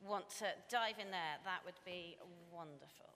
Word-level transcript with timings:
you 0.00 0.08
want 0.08 0.28
to 0.38 0.46
dive 0.70 0.98
in 0.98 1.10
there, 1.10 1.36
that 1.44 1.60
would 1.64 1.78
be 1.84 2.16
wonderful. 2.52 3.10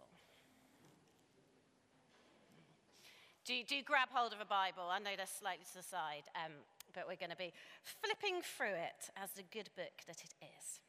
Do, 3.45 3.61
do 3.69 3.83
grab 3.85 4.09
hold 4.11 4.33
of 4.33 4.41
a 4.41 4.49
Bible. 4.49 4.89
I 4.89 4.99
know 4.99 5.13
they're 5.17 5.29
slightly 5.29 5.69
to 5.69 5.77
the 5.77 5.85
side, 5.85 6.25
um, 6.33 6.65
but 6.97 7.05
we're 7.05 7.21
going 7.21 7.35
to 7.35 7.37
be 7.37 7.53
flipping 7.85 8.41
through 8.41 8.73
it 8.73 9.13
as 9.21 9.37
the 9.37 9.45
good 9.53 9.69
book 9.77 10.01
that 10.09 10.25
it 10.25 10.33
is. 10.41 10.81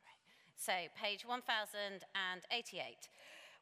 Great. 0.00 0.24
So, 0.56 0.72
page 0.96 1.28
1088, 1.28 3.08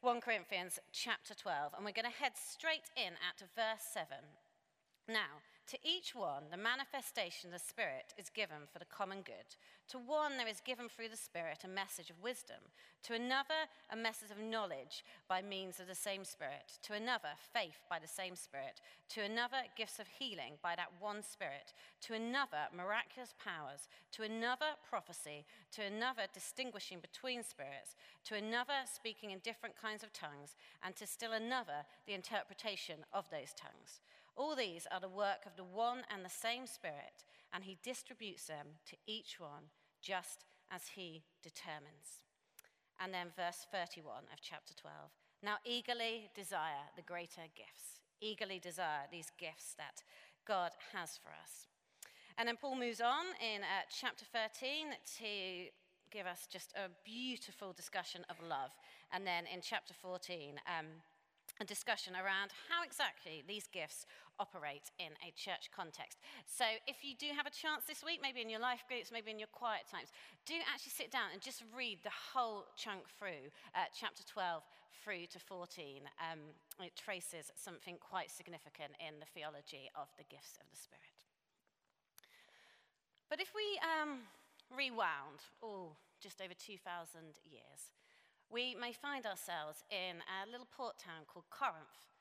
1 0.02 0.20
Corinthians 0.20 0.78
chapter 0.92 1.34
12, 1.34 1.74
and 1.74 1.84
we're 1.84 1.90
going 1.90 2.06
to 2.06 2.14
head 2.14 2.38
straight 2.38 2.94
in 2.94 3.18
at 3.18 3.42
verse 3.58 3.82
7. 3.90 4.06
Now, 5.08 5.42
to 5.66 5.78
each 5.82 6.14
one, 6.14 6.44
the 6.50 6.56
manifestation 6.56 7.48
of 7.48 7.52
the 7.54 7.66
Spirit 7.66 8.12
is 8.18 8.28
given 8.28 8.68
for 8.70 8.78
the 8.78 8.84
common 8.84 9.22
good. 9.22 9.56
To 9.88 9.98
one, 9.98 10.36
there 10.36 10.48
is 10.48 10.60
given 10.60 10.88
through 10.88 11.08
the 11.08 11.16
Spirit 11.16 11.64
a 11.64 11.68
message 11.68 12.10
of 12.10 12.22
wisdom. 12.22 12.60
To 13.04 13.14
another, 13.14 13.68
a 13.90 13.96
message 13.96 14.30
of 14.30 14.38
knowledge 14.38 15.04
by 15.28 15.42
means 15.42 15.80
of 15.80 15.86
the 15.86 15.94
same 15.94 16.24
Spirit. 16.24 16.78
To 16.84 16.94
another, 16.94 17.36
faith 17.52 17.80
by 17.88 17.98
the 17.98 18.08
same 18.08 18.36
Spirit. 18.36 18.80
To 19.10 19.22
another, 19.22 19.58
gifts 19.76 19.98
of 19.98 20.06
healing 20.08 20.54
by 20.62 20.74
that 20.76 20.92
one 21.00 21.22
Spirit. 21.22 21.72
To 22.02 22.14
another, 22.14 22.68
miraculous 22.74 23.34
powers. 23.42 23.88
To 24.12 24.22
another, 24.22 24.76
prophecy. 24.88 25.44
To 25.72 25.82
another, 25.82 26.22
distinguishing 26.32 27.00
between 27.00 27.42
spirits. 27.42 27.96
To 28.24 28.36
another, 28.36 28.84
speaking 28.92 29.32
in 29.32 29.38
different 29.40 29.80
kinds 29.80 30.02
of 30.02 30.12
tongues. 30.12 30.56
And 30.84 30.96
to 30.96 31.06
still 31.06 31.32
another, 31.32 31.84
the 32.06 32.14
interpretation 32.14 33.04
of 33.12 33.28
those 33.30 33.52
tongues. 33.56 34.00
All 34.36 34.56
these 34.56 34.86
are 34.90 35.00
the 35.00 35.08
work 35.08 35.46
of 35.46 35.56
the 35.56 35.64
one 35.64 36.02
and 36.12 36.24
the 36.24 36.30
same 36.30 36.66
Spirit, 36.66 37.24
and 37.52 37.64
He 37.64 37.78
distributes 37.82 38.46
them 38.46 38.78
to 38.90 38.96
each 39.06 39.38
one 39.38 39.70
just 40.02 40.44
as 40.70 40.82
He 40.94 41.22
determines. 41.42 42.22
And 43.00 43.12
then 43.12 43.28
verse 43.36 43.66
31 43.70 44.24
of 44.32 44.40
chapter 44.40 44.74
12. 44.74 44.94
Now, 45.42 45.56
eagerly 45.64 46.30
desire 46.34 46.88
the 46.96 47.02
greater 47.02 47.46
gifts, 47.54 48.00
eagerly 48.20 48.58
desire 48.58 49.06
these 49.10 49.30
gifts 49.38 49.74
that 49.76 50.02
God 50.46 50.72
has 50.92 51.18
for 51.22 51.30
us. 51.30 51.68
And 52.38 52.48
then 52.48 52.56
Paul 52.56 52.76
moves 52.76 53.00
on 53.00 53.26
in 53.40 53.62
uh, 53.62 53.86
chapter 53.90 54.24
13 54.32 54.88
to 55.18 55.70
give 56.10 56.26
us 56.26 56.48
just 56.50 56.72
a 56.74 56.90
beautiful 57.04 57.72
discussion 57.72 58.24
of 58.30 58.36
love. 58.48 58.70
And 59.12 59.26
then 59.26 59.44
in 59.52 59.60
chapter 59.60 59.94
14, 59.94 60.54
um, 60.66 60.86
a 61.60 61.64
discussion 61.64 62.14
around 62.14 62.50
how 62.68 62.82
exactly 62.84 63.44
these 63.46 63.66
gifts 63.66 64.06
operate 64.38 64.90
in 64.98 65.12
a 65.22 65.30
church 65.32 65.70
context. 65.74 66.18
So, 66.46 66.64
if 66.86 67.02
you 67.02 67.14
do 67.14 67.30
have 67.36 67.46
a 67.46 67.54
chance 67.54 67.84
this 67.86 68.02
week, 68.04 68.20
maybe 68.22 68.40
in 68.40 68.50
your 68.50 68.60
life 68.60 68.84
groups, 68.88 69.10
maybe 69.12 69.30
in 69.30 69.38
your 69.38 69.52
quiet 69.52 69.86
times, 69.90 70.08
do 70.46 70.54
actually 70.66 70.94
sit 70.94 71.10
down 71.10 71.30
and 71.32 71.40
just 71.40 71.62
read 71.74 71.98
the 72.02 72.14
whole 72.14 72.66
chunk 72.76 73.06
through, 73.18 73.50
uh, 73.74 73.86
chapter 73.94 74.22
12 74.26 74.62
through 75.02 75.26
to 75.32 75.38
14. 75.38 76.02
Um, 76.18 76.40
it 76.80 76.96
traces 76.96 77.52
something 77.54 77.96
quite 78.00 78.30
significant 78.30 78.96
in 78.98 79.20
the 79.20 79.26
theology 79.26 79.90
of 79.94 80.08
the 80.16 80.24
gifts 80.24 80.56
of 80.60 80.66
the 80.70 80.78
Spirit. 80.78 81.14
But 83.28 83.40
if 83.40 83.52
we 83.54 83.66
um, 83.82 84.24
rewound, 84.70 85.44
oh, 85.62 85.96
just 86.20 86.40
over 86.40 86.54
2,000 86.54 86.80
years, 87.44 87.92
we 88.50 88.74
may 88.78 88.92
find 88.92 89.26
ourselves 89.26 89.82
in 89.90 90.22
a 90.22 90.48
little 90.50 90.68
port 90.70 90.98
town 90.98 91.26
called 91.26 91.48
Corinth. 91.50 92.13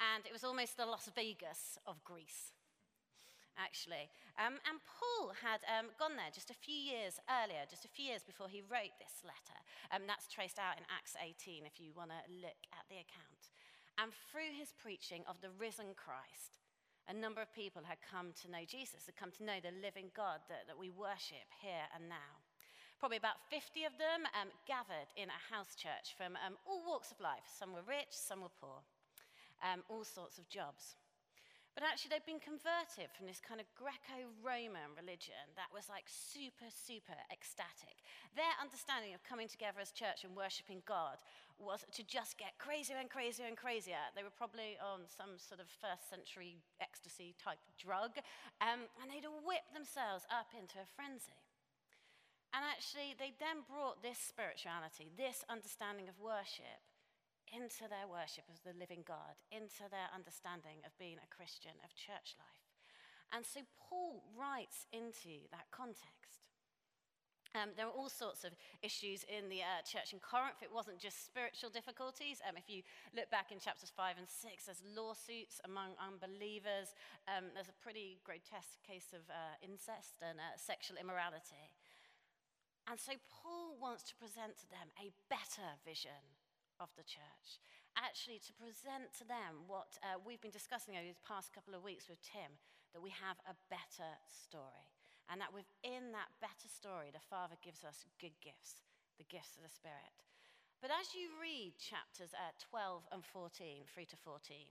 And 0.00 0.24
it 0.24 0.32
was 0.32 0.44
almost 0.44 0.80
the 0.80 0.88
Las 0.88 1.12
Vegas 1.12 1.76
of 1.84 2.00
Greece, 2.08 2.56
actually. 3.60 4.08
Um, 4.40 4.56
and 4.64 4.80
Paul 4.88 5.36
had 5.36 5.60
um, 5.68 5.92
gone 6.00 6.16
there 6.16 6.32
just 6.32 6.48
a 6.48 6.56
few 6.56 6.76
years 6.76 7.20
earlier, 7.28 7.68
just 7.68 7.84
a 7.84 7.92
few 7.92 8.08
years 8.08 8.24
before 8.24 8.48
he 8.48 8.64
wrote 8.64 8.96
this 8.96 9.20
letter. 9.20 9.60
Um, 9.92 10.08
that's 10.08 10.24
traced 10.32 10.56
out 10.56 10.80
in 10.80 10.88
Acts 10.88 11.20
18 11.20 11.68
if 11.68 11.76
you 11.76 11.92
want 11.92 12.16
to 12.16 12.20
look 12.32 12.64
at 12.72 12.88
the 12.88 13.04
account. 13.04 13.52
And 14.00 14.16
through 14.32 14.56
his 14.56 14.72
preaching 14.72 15.28
of 15.28 15.44
the 15.44 15.52
risen 15.60 15.92
Christ, 15.92 16.56
a 17.04 17.12
number 17.12 17.44
of 17.44 17.52
people 17.52 17.84
had 17.84 18.00
come 18.00 18.32
to 18.40 18.48
know 18.48 18.64
Jesus, 18.64 19.04
had 19.04 19.20
come 19.20 19.34
to 19.36 19.44
know 19.44 19.60
the 19.60 19.76
living 19.84 20.08
God 20.16 20.40
that, 20.48 20.64
that 20.64 20.80
we 20.80 20.88
worship 20.88 21.44
here 21.60 21.84
and 21.92 22.08
now. 22.08 22.40
Probably 22.96 23.20
about 23.20 23.44
50 23.48 23.84
of 23.84 23.96
them 24.00 24.24
um, 24.36 24.48
gathered 24.68 25.12
in 25.16 25.28
a 25.28 25.44
house 25.52 25.76
church 25.76 26.16
from 26.16 26.36
um, 26.40 26.56
all 26.64 26.84
walks 26.84 27.12
of 27.12 27.20
life. 27.20 27.44
Some 27.48 27.72
were 27.72 27.84
rich, 27.84 28.12
some 28.12 28.40
were 28.44 28.52
poor, 28.60 28.84
um, 29.62 29.82
all 29.88 30.04
sorts 30.04 30.38
of 30.38 30.48
jobs. 30.48 30.96
But 31.74 31.86
actually, 31.86 32.10
they'd 32.10 32.26
been 32.26 32.42
converted 32.42 33.14
from 33.14 33.30
this 33.30 33.38
kind 33.38 33.62
of 33.62 33.70
Greco 33.78 34.26
Roman 34.42 34.90
religion 34.98 35.54
that 35.54 35.70
was 35.70 35.86
like 35.86 36.10
super, 36.10 36.66
super 36.66 37.14
ecstatic. 37.30 38.02
Their 38.34 38.50
understanding 38.58 39.14
of 39.14 39.22
coming 39.22 39.46
together 39.46 39.78
as 39.78 39.94
church 39.94 40.26
and 40.26 40.34
worshipping 40.34 40.82
God 40.82 41.22
was 41.62 41.86
to 41.94 42.02
just 42.02 42.40
get 42.42 42.58
crazier 42.58 42.98
and 42.98 43.06
crazier 43.06 43.46
and 43.46 43.54
crazier. 43.54 44.02
They 44.18 44.26
were 44.26 44.34
probably 44.34 44.82
on 44.82 45.06
some 45.06 45.38
sort 45.38 45.62
of 45.62 45.70
first 45.70 46.10
century 46.10 46.58
ecstasy 46.82 47.38
type 47.38 47.62
drug, 47.78 48.18
um, 48.58 48.90
and 48.98 49.06
they'd 49.06 49.28
whip 49.46 49.64
themselves 49.70 50.26
up 50.26 50.50
into 50.56 50.82
a 50.82 50.88
frenzy. 50.98 51.38
And 52.50 52.66
actually, 52.66 53.14
they 53.14 53.30
then 53.38 53.62
brought 53.62 54.02
this 54.02 54.18
spirituality, 54.18 55.14
this 55.14 55.46
understanding 55.46 56.10
of 56.10 56.18
worship, 56.18 56.82
into 57.52 57.90
their 57.90 58.06
worship 58.06 58.46
of 58.48 58.62
the 58.62 58.78
living 58.78 59.02
God, 59.06 59.38
into 59.50 59.86
their 59.90 60.10
understanding 60.14 60.82
of 60.86 60.96
being 60.98 61.18
a 61.18 61.34
Christian, 61.34 61.74
of 61.82 61.94
church 61.94 62.38
life. 62.38 62.64
And 63.30 63.46
so 63.46 63.62
Paul 63.78 64.22
writes 64.34 64.86
into 64.90 65.46
that 65.54 65.70
context. 65.70 66.42
Um, 67.50 67.74
there 67.74 67.90
are 67.90 67.94
all 67.94 68.10
sorts 68.10 68.46
of 68.46 68.54
issues 68.78 69.26
in 69.26 69.50
the 69.50 69.66
uh, 69.66 69.82
church 69.82 70.14
in 70.14 70.22
Corinth. 70.22 70.62
It 70.62 70.70
wasn't 70.70 71.02
just 71.02 71.26
spiritual 71.26 71.70
difficulties. 71.70 72.38
Um, 72.46 72.54
if 72.54 72.70
you 72.70 72.86
look 73.10 73.26
back 73.34 73.50
in 73.50 73.58
chapters 73.58 73.90
5 73.90 74.22
and 74.22 74.30
6, 74.30 74.70
there's 74.70 74.86
lawsuits 74.86 75.58
among 75.66 75.98
unbelievers. 75.98 76.94
Um, 77.26 77.50
there's 77.50 77.70
a 77.70 77.82
pretty 77.82 78.22
grotesque 78.22 78.78
case 78.86 79.10
of 79.10 79.26
uh, 79.26 79.58
incest 79.66 80.22
and 80.22 80.38
uh, 80.38 80.54
sexual 80.54 80.94
immorality. 80.94 81.74
And 82.86 82.98
so 83.02 83.18
Paul 83.26 83.74
wants 83.82 84.06
to 84.10 84.14
present 84.14 84.54
to 84.62 84.70
them 84.70 84.94
a 85.02 85.10
better 85.26 85.74
vision 85.82 86.22
of 86.80 86.88
the 86.96 87.04
church. 87.04 87.60
Actually, 87.94 88.40
to 88.40 88.56
present 88.56 89.12
to 89.20 89.28
them 89.28 89.68
what 89.68 90.00
uh, 90.00 90.16
we've 90.24 90.40
been 90.40 90.54
discussing 90.54 90.96
over 90.96 91.04
these 91.04 91.20
past 91.20 91.52
couple 91.52 91.76
of 91.76 91.84
weeks 91.84 92.08
with 92.08 92.18
Tim 92.24 92.56
that 92.96 93.04
we 93.04 93.12
have 93.12 93.36
a 93.46 93.54
better 93.68 94.16
story. 94.26 94.88
And 95.30 95.38
that 95.38 95.54
within 95.54 96.10
that 96.10 96.32
better 96.42 96.66
story, 96.66 97.14
the 97.14 97.22
Father 97.22 97.54
gives 97.62 97.86
us 97.86 98.08
good 98.18 98.34
gifts, 98.42 98.82
the 99.20 99.28
gifts 99.28 99.54
of 99.54 99.62
the 99.62 99.70
Spirit. 99.70 100.16
But 100.82 100.90
as 100.90 101.14
you 101.14 101.30
read 101.38 101.76
chapters 101.78 102.34
uh, 102.34 102.56
12 102.72 103.06
and 103.14 103.22
14, 103.22 103.84
3 103.86 104.04
to 104.10 104.16
14, 104.16 104.66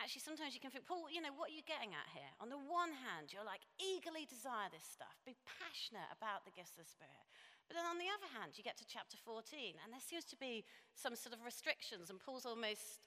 Actually, 0.00 0.24
sometimes 0.24 0.56
you 0.56 0.64
can 0.64 0.72
think, 0.72 0.88
Paul, 0.88 1.12
you 1.12 1.20
know, 1.20 1.28
what 1.36 1.52
are 1.52 1.56
you 1.56 1.60
getting 1.68 1.92
at 1.92 2.08
here? 2.16 2.32
On 2.40 2.48
the 2.48 2.56
one 2.56 2.88
hand, 2.88 3.36
you're 3.36 3.44
like, 3.44 3.60
eagerly 3.76 4.24
desire 4.24 4.72
this 4.72 4.88
stuff, 4.88 5.12
be 5.28 5.36
passionate 5.44 6.08
about 6.08 6.48
the 6.48 6.56
gifts 6.56 6.72
of 6.72 6.80
the 6.80 6.88
Spirit. 6.88 7.28
But 7.70 7.78
then 7.78 7.86
on 7.86 8.02
the 8.02 8.10
other 8.10 8.26
hand, 8.34 8.58
you 8.58 8.66
get 8.66 8.74
to 8.82 8.86
chapter 8.90 9.14
14, 9.22 9.78
and 9.78 9.94
there 9.94 10.02
seems 10.02 10.26
to 10.34 10.38
be 10.42 10.66
some 10.98 11.14
sort 11.14 11.38
of 11.38 11.46
restrictions, 11.46 12.10
and 12.10 12.18
Paul's 12.18 12.42
almost, 12.42 12.98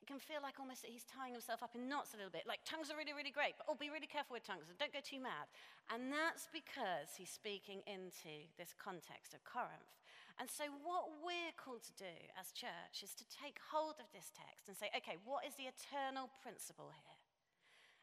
it 0.00 0.08
can 0.08 0.16
feel 0.16 0.40
like 0.40 0.56
almost 0.56 0.80
that 0.80 0.88
he's 0.88 1.04
tying 1.04 1.36
himself 1.36 1.60
up 1.60 1.76
in 1.76 1.84
knots 1.84 2.16
a 2.16 2.18
little 2.18 2.32
bit. 2.32 2.48
Like, 2.48 2.64
tongues 2.64 2.88
are 2.88 2.96
really, 2.96 3.12
really 3.12 3.28
great, 3.28 3.60
but 3.60 3.68
oh, 3.68 3.76
be 3.76 3.92
really 3.92 4.08
careful 4.08 4.32
with 4.32 4.48
tongues 4.48 4.72
and 4.72 4.80
don't 4.80 4.96
go 4.96 5.04
too 5.04 5.20
mad. 5.20 5.52
And 5.92 6.08
that's 6.08 6.48
because 6.48 7.12
he's 7.20 7.28
speaking 7.28 7.84
into 7.84 8.48
this 8.56 8.72
context 8.72 9.36
of 9.36 9.44
Corinth. 9.44 10.00
And 10.40 10.48
so, 10.48 10.72
what 10.80 11.20
we're 11.20 11.52
called 11.60 11.84
to 11.84 12.00
do 12.00 12.16
as 12.40 12.56
church 12.56 13.04
is 13.04 13.12
to 13.20 13.28
take 13.28 13.60
hold 13.60 14.00
of 14.00 14.08
this 14.16 14.32
text 14.32 14.72
and 14.72 14.72
say, 14.72 14.88
okay, 14.96 15.20
what 15.28 15.44
is 15.44 15.60
the 15.60 15.68
eternal 15.68 16.32
principle 16.40 16.88
here? 16.88 17.20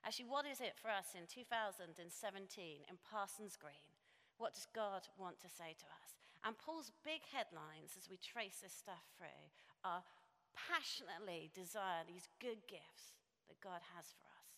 Actually, 0.05 0.29
what 0.29 0.45
is 0.45 0.61
it 0.61 0.77
for 0.77 0.93
us 0.93 1.17
in 1.17 1.25
2017 1.25 1.97
in 1.97 2.95
Parsons 3.01 3.57
Green? 3.57 3.96
What 4.37 4.53
does 4.53 4.69
God 4.73 5.09
want 5.17 5.41
to 5.41 5.49
say 5.49 5.73
to 5.73 5.87
us? 5.89 6.17
And 6.45 6.57
Paul's 6.57 6.93
big 7.03 7.25
headlines 7.33 7.97
as 7.97 8.09
we 8.09 8.21
trace 8.21 8.61
this 8.61 8.73
stuff 8.73 9.03
through 9.17 9.43
are 9.83 10.05
passionately 10.53 11.49
desire 11.53 12.05
these 12.05 12.29
good 12.41 12.61
gifts 12.69 13.17
that 13.49 13.61
God 13.61 13.81
has 13.97 14.13
for 14.13 14.29
us, 14.29 14.49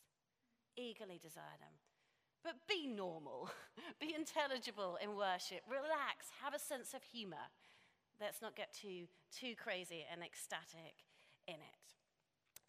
eagerly 0.76 1.20
desire 1.20 1.60
them. 1.60 1.76
But 2.44 2.68
be 2.68 2.88
normal, 2.88 3.52
be 4.04 4.16
intelligible 4.16 5.00
in 5.04 5.16
worship, 5.16 5.64
relax, 5.68 6.32
have 6.44 6.56
a 6.56 6.60
sense 6.60 6.94
of 6.96 7.04
humor. 7.04 7.52
Let's 8.20 8.44
not 8.44 8.56
get 8.56 8.76
too, 8.76 9.08
too 9.32 9.56
crazy 9.56 10.04
and 10.08 10.24
ecstatic 10.24 11.08
in 11.48 11.60
it. 11.60 11.88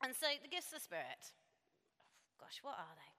And 0.03 0.15
so 0.15 0.27
the 0.43 0.51
gifts 0.51 0.73
of 0.75 0.79
the 0.79 0.87
Spirit, 0.87 1.35
gosh, 2.39 2.63
what 2.63 2.79
are 2.79 2.95
they? 2.97 3.13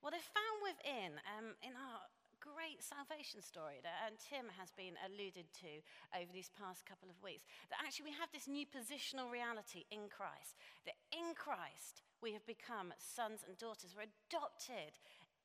Well, 0.00 0.12
they're 0.12 0.32
found 0.32 0.58
within, 0.62 1.18
um, 1.34 1.56
in 1.64 1.74
our 1.74 2.04
great 2.46 2.78
salvation 2.78 3.42
story 3.42 3.82
that 3.82 4.06
and 4.06 4.14
Tim 4.22 4.46
has 4.54 4.70
been 4.70 4.94
alluded 5.02 5.50
to 5.66 5.82
over 6.14 6.30
these 6.30 6.54
past 6.54 6.86
couple 6.86 7.10
of 7.10 7.18
weeks. 7.18 7.44
That 7.68 7.82
actually 7.82 8.14
we 8.14 8.20
have 8.20 8.30
this 8.30 8.46
new 8.46 8.64
positional 8.70 9.26
reality 9.26 9.84
in 9.90 10.06
Christ. 10.06 10.54
That 10.86 10.98
in 11.10 11.34
Christ 11.34 12.06
we 12.22 12.30
have 12.38 12.46
become 12.46 12.94
sons 13.02 13.42
and 13.42 13.58
daughters. 13.58 13.92
We're 13.92 14.08
adopted 14.08 14.96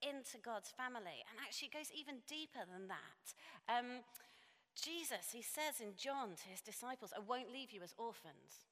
into 0.01 0.41
God's 0.41 0.73
family. 0.73 1.21
And 1.29 1.37
actually, 1.37 1.69
it 1.69 1.77
goes 1.77 1.93
even 1.93 2.25
deeper 2.25 2.65
than 2.65 2.89
that. 2.89 3.25
Um, 3.69 4.01
Jesus, 4.73 5.29
he 5.29 5.45
says 5.45 5.77
in 5.79 5.93
John 5.93 6.33
to 6.33 6.49
his 6.49 6.61
disciples, 6.61 7.13
I 7.13 7.21
won't 7.21 7.53
leave 7.53 7.71
you 7.71 7.85
as 7.85 7.93
orphans. 7.97 8.65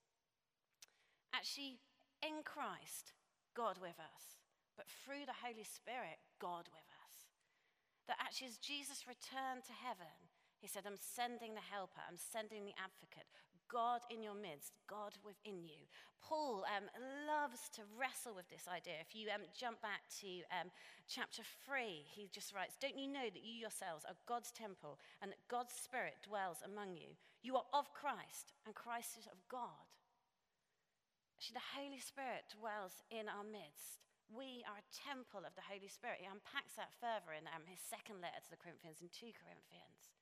Actually, 1.34 1.78
in 2.26 2.42
Christ, 2.42 3.14
God 3.54 3.78
with 3.78 3.98
us, 4.02 4.40
but 4.76 4.90
through 4.90 5.30
the 5.30 5.46
Holy 5.46 5.64
Spirit, 5.64 6.18
God 6.42 6.66
with 6.74 6.89
us. 6.89 6.89
That 8.10 8.18
actually, 8.18 8.50
as 8.50 8.58
Jesus 8.58 9.06
returned 9.06 9.70
to 9.70 9.76
heaven, 9.86 10.10
he 10.58 10.66
said, 10.66 10.90
I'm 10.90 10.98
sending 10.98 11.54
the 11.54 11.62
helper, 11.62 12.02
I'm 12.02 12.18
sending 12.18 12.66
the 12.66 12.74
advocate, 12.74 13.30
God 13.70 14.02
in 14.10 14.26
your 14.26 14.34
midst, 14.34 14.74
God 14.90 15.14
within 15.22 15.62
you. 15.62 15.86
Paul 16.20 16.66
um, 16.66 16.90
loves 17.30 17.70
to 17.78 17.86
wrestle 17.94 18.34
with 18.34 18.50
this 18.50 18.66
idea. 18.66 18.98
If 18.98 19.14
you 19.14 19.30
um, 19.30 19.46
jump 19.54 19.80
back 19.86 20.10
to 20.26 20.42
um, 20.50 20.74
chapter 21.06 21.46
3, 21.70 22.02
he 22.02 22.34
just 22.34 22.50
writes 22.50 22.82
Don't 22.82 22.98
you 22.98 23.06
know 23.06 23.30
that 23.30 23.46
you 23.46 23.56
yourselves 23.62 24.04
are 24.10 24.18
God's 24.26 24.50
temple 24.52 24.98
and 25.22 25.30
that 25.30 25.46
God's 25.46 25.78
Spirit 25.78 26.18
dwells 26.26 26.66
among 26.66 26.98
you? 26.98 27.14
You 27.46 27.62
are 27.62 27.70
of 27.78 27.94
Christ, 27.94 28.58
and 28.66 28.74
Christ 28.74 29.22
is 29.22 29.30
of 29.30 29.38
God. 29.48 29.86
Actually, 31.38 31.62
the 31.62 31.78
Holy 31.78 32.02
Spirit 32.02 32.50
dwells 32.52 33.00
in 33.14 33.30
our 33.30 33.46
midst. 33.46 34.09
We 34.30 34.62
are 34.70 34.78
a 34.78 34.94
temple 34.94 35.42
of 35.42 35.58
the 35.58 35.66
Holy 35.66 35.90
Spirit. 35.90 36.22
He 36.22 36.30
unpacks 36.30 36.78
that 36.78 36.94
further 37.02 37.34
in 37.34 37.50
um, 37.50 37.66
his 37.66 37.82
second 37.82 38.22
letter 38.22 38.38
to 38.46 38.52
the 38.54 38.62
Corinthians 38.62 39.02
in 39.02 39.10
2 39.10 39.34
Corinthians. 39.34 40.14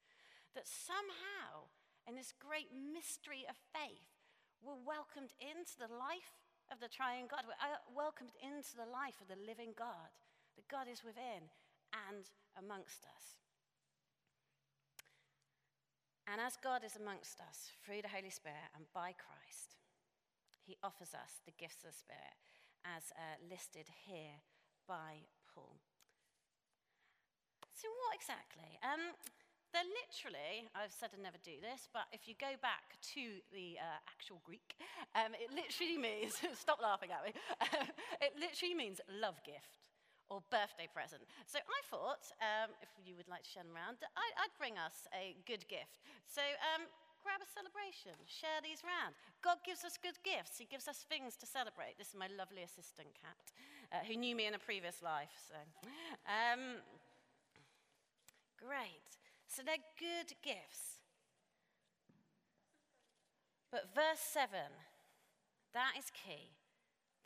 That 0.56 0.64
somehow, 0.64 1.68
in 2.08 2.16
this 2.16 2.32
great 2.32 2.72
mystery 2.72 3.44
of 3.52 3.60
faith, 3.76 4.08
we're 4.64 4.80
welcomed 4.80 5.36
into 5.44 5.76
the 5.76 5.92
life 5.92 6.40
of 6.72 6.80
the 6.80 6.88
triune 6.88 7.28
God. 7.28 7.44
We're 7.44 7.60
uh, 7.60 7.84
welcomed 7.92 8.32
into 8.40 8.80
the 8.80 8.88
life 8.88 9.20
of 9.20 9.28
the 9.28 9.40
living 9.44 9.76
God, 9.76 10.16
that 10.56 10.72
God 10.72 10.88
is 10.88 11.04
within 11.04 11.52
and 11.92 12.32
amongst 12.56 13.04
us. 13.12 13.38
And 16.32 16.40
as 16.40 16.56
God 16.60 16.88
is 16.88 16.96
amongst 16.96 17.44
us 17.44 17.76
through 17.84 18.04
the 18.08 18.12
Holy 18.12 18.32
Spirit 18.32 18.72
and 18.76 18.88
by 18.96 19.16
Christ, 19.16 19.76
he 20.64 20.80
offers 20.84 21.12
us 21.12 21.44
the 21.44 21.56
gifts 21.56 21.84
of 21.84 21.92
the 21.92 22.00
Spirit 22.08 22.47
as 22.96 23.12
uh, 23.16 23.36
listed 23.50 23.92
here 24.08 24.40
by 24.88 25.28
Paul. 25.52 25.76
So, 27.76 27.88
what 28.08 28.16
exactly? 28.16 28.80
Um, 28.82 29.14
they're 29.76 29.86
literally, 29.86 30.66
I've 30.74 30.96
said 30.96 31.12
I'd 31.14 31.22
never 31.22 31.38
do 31.44 31.60
this, 31.60 31.92
but 31.92 32.08
if 32.16 32.26
you 32.26 32.34
go 32.40 32.56
back 32.64 32.98
to 33.14 33.44
the 33.52 33.78
uh, 33.78 34.00
actual 34.08 34.42
Greek, 34.48 34.80
um, 35.14 35.36
it 35.36 35.52
literally 35.52 36.00
means, 36.10 36.40
stop 36.58 36.80
laughing 36.82 37.12
at 37.12 37.22
me, 37.22 37.36
it 38.26 38.34
literally 38.40 38.74
means 38.74 39.04
love 39.12 39.38
gift 39.44 39.92
or 40.34 40.44
birthday 40.52 40.88
present. 40.92 41.24
So 41.48 41.60
I 41.60 41.80
thought, 41.88 42.26
um, 42.44 42.76
if 42.84 42.92
you 43.00 43.16
would 43.16 43.28
like 43.28 43.44
to 43.44 43.52
share 43.52 43.64
them 43.64 43.76
around, 43.76 44.04
I, 44.16 44.26
would 44.44 44.56
bring 44.60 44.76
us 44.76 45.08
a 45.16 45.36
good 45.48 45.68
gift. 45.72 46.04
So 46.28 46.44
um, 46.76 46.88
grab 47.28 47.44
a 47.44 47.50
celebration, 47.52 48.16
share 48.24 48.64
these 48.64 48.80
around. 48.88 49.12
God 49.44 49.60
gives 49.68 49.84
us 49.84 50.00
good 50.00 50.16
gifts, 50.24 50.56
He 50.56 50.64
gives 50.64 50.88
us 50.88 51.04
things 51.04 51.36
to 51.44 51.46
celebrate. 51.46 52.00
This 52.00 52.16
is 52.16 52.16
my 52.16 52.32
lovely 52.32 52.64
assistant 52.64 53.12
cat, 53.20 53.44
uh, 53.92 54.08
who 54.08 54.16
knew 54.16 54.32
me 54.32 54.48
in 54.48 54.56
a 54.56 54.64
previous 54.64 55.04
life. 55.04 55.36
So, 55.44 55.60
um, 56.24 56.80
great. 58.56 59.20
So 59.52 59.60
they're 59.60 59.92
good 60.00 60.32
gifts. 60.40 61.04
But 63.68 63.92
verse 63.92 64.24
7, 64.24 64.48
that 65.76 66.00
is 66.00 66.08
key. 66.16 66.56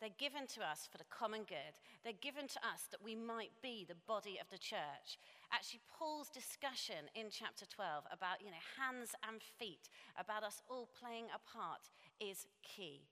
They're 0.02 0.18
given 0.18 0.50
to 0.58 0.66
us 0.66 0.88
for 0.90 0.98
the 0.98 1.06
common 1.14 1.46
good. 1.46 1.78
They're 2.02 2.18
given 2.18 2.48
to 2.48 2.58
us 2.66 2.90
that 2.90 3.04
we 3.04 3.14
might 3.14 3.54
be 3.62 3.86
the 3.86 3.94
body 4.10 4.36
of 4.42 4.50
the 4.50 4.58
church. 4.58 5.14
Actually, 5.52 5.84
Paul's 5.84 6.32
discussion 6.32 7.12
in 7.12 7.28
chapter 7.28 7.68
12 7.68 8.08
about, 8.08 8.40
you 8.40 8.48
know, 8.48 8.64
hands 8.80 9.12
and 9.20 9.44
feet, 9.60 9.92
about 10.16 10.40
us 10.40 10.64
all 10.64 10.88
playing 10.96 11.28
a 11.28 11.36
part, 11.44 11.92
is 12.16 12.48
key. 12.64 13.04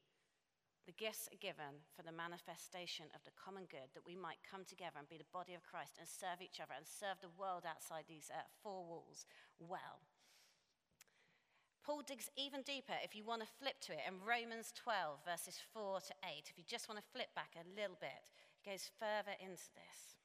The 0.88 0.96
gifts 0.96 1.28
are 1.28 1.36
given 1.36 1.84
for 1.92 2.00
the 2.00 2.16
manifestation 2.16 3.12
of 3.12 3.20
the 3.28 3.36
common 3.36 3.68
good, 3.68 3.92
that 3.92 4.08
we 4.08 4.16
might 4.16 4.40
come 4.40 4.64
together 4.64 4.96
and 4.96 5.04
be 5.04 5.20
the 5.20 5.36
body 5.36 5.52
of 5.52 5.68
Christ 5.68 6.00
and 6.00 6.08
serve 6.08 6.40
each 6.40 6.64
other 6.64 6.72
and 6.72 6.88
serve 6.88 7.20
the 7.20 7.36
world 7.36 7.68
outside 7.68 8.08
these 8.08 8.32
uh, 8.32 8.40
four 8.64 8.88
walls 8.88 9.28
well. 9.60 10.00
Paul 11.84 12.00
digs 12.08 12.32
even 12.40 12.64
deeper 12.64 12.96
if 13.04 13.12
you 13.12 13.20
want 13.20 13.44
to 13.44 13.56
flip 13.60 13.84
to 13.84 13.92
it 13.92 14.08
in 14.08 14.24
Romans 14.24 14.72
12, 14.80 15.28
verses 15.28 15.60
4 15.76 16.00
to 16.08 16.14
8. 16.24 16.48
If 16.48 16.56
you 16.56 16.64
just 16.64 16.88
want 16.88 16.96
to 17.04 17.12
flip 17.12 17.36
back 17.36 17.52
a 17.52 17.68
little 17.68 18.00
bit, 18.00 18.32
it 18.32 18.64
goes 18.64 18.88
further 18.96 19.36
into 19.36 19.68
this. 19.76 20.19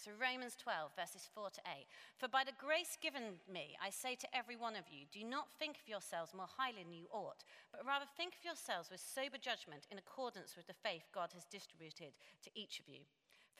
So, 0.00 0.16
Romans 0.16 0.56
12, 0.56 0.96
verses 0.96 1.28
4 1.36 1.50
to 1.60 1.60
8. 1.76 1.84
For 2.16 2.24
by 2.24 2.40
the 2.40 2.56
grace 2.56 2.96
given 2.96 3.36
me, 3.44 3.76
I 3.84 3.92
say 3.92 4.16
to 4.16 4.32
every 4.32 4.56
one 4.56 4.72
of 4.72 4.88
you, 4.88 5.04
do 5.12 5.20
not 5.28 5.52
think 5.52 5.76
of 5.76 5.92
yourselves 5.92 6.32
more 6.32 6.48
highly 6.48 6.80
than 6.80 6.96
you 6.96 7.04
ought, 7.12 7.44
but 7.68 7.84
rather 7.84 8.08
think 8.08 8.32
of 8.32 8.48
yourselves 8.48 8.88
with 8.88 9.04
sober 9.04 9.36
judgment 9.36 9.84
in 9.92 10.00
accordance 10.00 10.56
with 10.56 10.64
the 10.72 10.80
faith 10.80 11.12
God 11.12 11.36
has 11.36 11.44
distributed 11.44 12.16
to 12.40 12.50
each 12.56 12.80
of 12.80 12.88
you. 12.88 13.04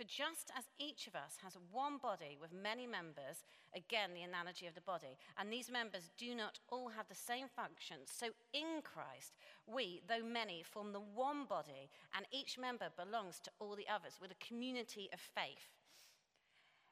For 0.00 0.08
just 0.08 0.48
as 0.56 0.64
each 0.80 1.04
of 1.06 1.14
us 1.14 1.36
has 1.44 1.60
one 1.70 2.00
body 2.00 2.40
with 2.40 2.56
many 2.56 2.86
members, 2.86 3.44
again, 3.76 4.16
the 4.16 4.24
analogy 4.24 4.64
of 4.64 4.72
the 4.72 4.80
body, 4.80 5.20
and 5.36 5.52
these 5.52 5.68
members 5.68 6.08
do 6.16 6.34
not 6.34 6.56
all 6.72 6.88
have 6.88 7.12
the 7.12 7.14
same 7.14 7.52
function, 7.52 8.08
so 8.08 8.32
in 8.56 8.80
Christ, 8.80 9.36
we, 9.68 10.00
though 10.08 10.24
many, 10.24 10.64
form 10.64 10.96
the 10.96 11.04
one 11.04 11.44
body, 11.44 11.92
and 12.16 12.24
each 12.32 12.56
member 12.56 12.88
belongs 12.96 13.40
to 13.44 13.52
all 13.60 13.76
the 13.76 13.92
others 13.92 14.16
with 14.22 14.32
a 14.32 14.46
community 14.46 15.10
of 15.12 15.20
faith. 15.20 15.68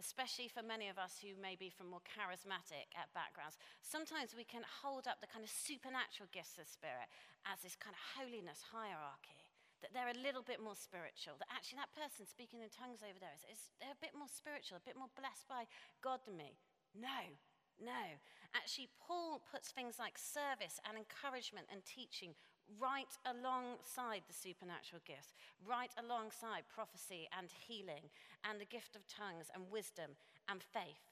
especially 0.00 0.48
for 0.48 0.64
many 0.64 0.88
of 0.88 0.96
us 0.96 1.20
who 1.20 1.36
may 1.36 1.52
be 1.54 1.68
from 1.68 1.92
more 1.92 2.00
charismatic 2.08 2.88
uh, 2.96 3.04
backgrounds. 3.12 3.60
Sometimes 3.84 4.32
we 4.32 4.48
can 4.48 4.64
hold 4.64 5.04
up 5.04 5.20
the 5.20 5.28
kind 5.28 5.44
of 5.44 5.52
supernatural 5.52 6.32
gifts 6.32 6.56
of 6.56 6.64
spirit 6.64 7.12
as 7.44 7.60
this 7.60 7.76
kind 7.76 7.92
of 7.92 8.02
holiness 8.16 8.64
hierarchy, 8.72 9.44
that 9.84 9.92
they're 9.92 10.10
a 10.10 10.24
little 10.24 10.42
bit 10.42 10.64
more 10.64 10.76
spiritual, 10.76 11.36
that 11.36 11.52
actually 11.52 11.84
that 11.84 11.92
person 11.92 12.24
speaking 12.24 12.64
in 12.64 12.72
tongues 12.72 13.04
over 13.04 13.20
there 13.20 13.36
is, 13.36 13.44
is 13.52 13.60
they're 13.76 13.92
a 13.92 14.04
bit 14.04 14.16
more 14.16 14.32
spiritual, 14.32 14.80
a 14.80 14.88
bit 14.88 14.96
more 14.96 15.12
blessed 15.12 15.44
by 15.44 15.68
God 16.00 16.24
than 16.24 16.40
me. 16.40 16.56
No, 16.96 17.36
no. 17.78 18.18
Actually, 18.56 18.90
Paul 18.98 19.44
puts 19.46 19.70
things 19.70 20.00
like 20.00 20.18
service 20.18 20.82
and 20.82 20.98
encouragement 20.98 21.70
and 21.70 21.86
teaching 21.86 22.34
right 22.78 23.10
alongside 23.26 24.22
the 24.28 24.36
supernatural 24.36 25.02
gifts, 25.02 25.34
right 25.66 25.90
alongside 25.98 26.68
prophecy 26.70 27.26
and 27.34 27.50
healing, 27.50 28.12
and 28.46 28.60
the 28.60 28.68
gift 28.68 28.94
of 28.94 29.08
tongues 29.10 29.50
and 29.50 29.72
wisdom 29.72 30.14
and 30.46 30.62
faith. 30.62 31.10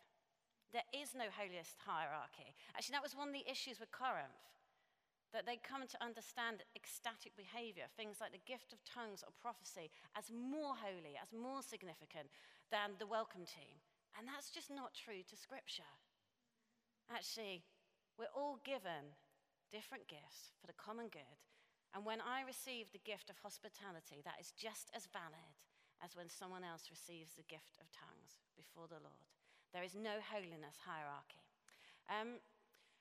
There 0.70 0.86
is 0.92 1.16
no 1.16 1.32
holiest 1.32 1.80
hierarchy. 1.80 2.52
Actually, 2.76 3.00
that 3.00 3.06
was 3.06 3.16
one 3.16 3.32
of 3.32 3.36
the 3.36 3.48
issues 3.48 3.80
with 3.80 3.90
Corinth. 3.90 4.44
That 5.32 5.44
they 5.44 5.60
come 5.60 5.84
to 5.84 6.04
understand 6.04 6.64
ecstatic 6.72 7.36
behavior, 7.36 7.84
things 7.96 8.16
like 8.20 8.32
the 8.32 8.48
gift 8.48 8.72
of 8.72 8.80
tongues 8.84 9.20
or 9.24 9.32
prophecy, 9.40 9.92
as 10.16 10.32
more 10.32 10.72
holy, 10.72 11.20
as 11.20 11.36
more 11.36 11.60
significant 11.60 12.32
than 12.72 12.96
the 12.96 13.08
welcome 13.08 13.44
team. 13.44 13.76
And 14.16 14.24
that's 14.24 14.48
just 14.48 14.72
not 14.72 14.96
true 14.96 15.20
to 15.20 15.36
Scripture. 15.36 15.88
Actually, 17.12 17.64
we're 18.16 18.32
all 18.32 18.60
given 18.64 19.12
different 19.72 20.08
gifts 20.08 20.52
for 20.60 20.66
the 20.66 20.80
common 20.80 21.08
good. 21.08 21.36
And 21.94 22.04
when 22.04 22.20
I 22.20 22.44
receive 22.44 22.92
the 22.92 23.02
gift 23.02 23.30
of 23.32 23.40
hospitality, 23.40 24.20
that 24.24 24.40
is 24.40 24.52
just 24.52 24.92
as 24.92 25.08
valid 25.08 25.56
as 26.04 26.14
when 26.14 26.28
someone 26.28 26.62
else 26.62 26.92
receives 26.92 27.34
the 27.34 27.48
gift 27.48 27.80
of 27.80 27.90
tongues 27.90 28.38
before 28.54 28.86
the 28.86 29.02
Lord. 29.02 29.26
There 29.72 29.84
is 29.84 29.96
no 29.96 30.20
holiness 30.22 30.78
hierarchy. 30.84 31.44
Um, 32.08 32.40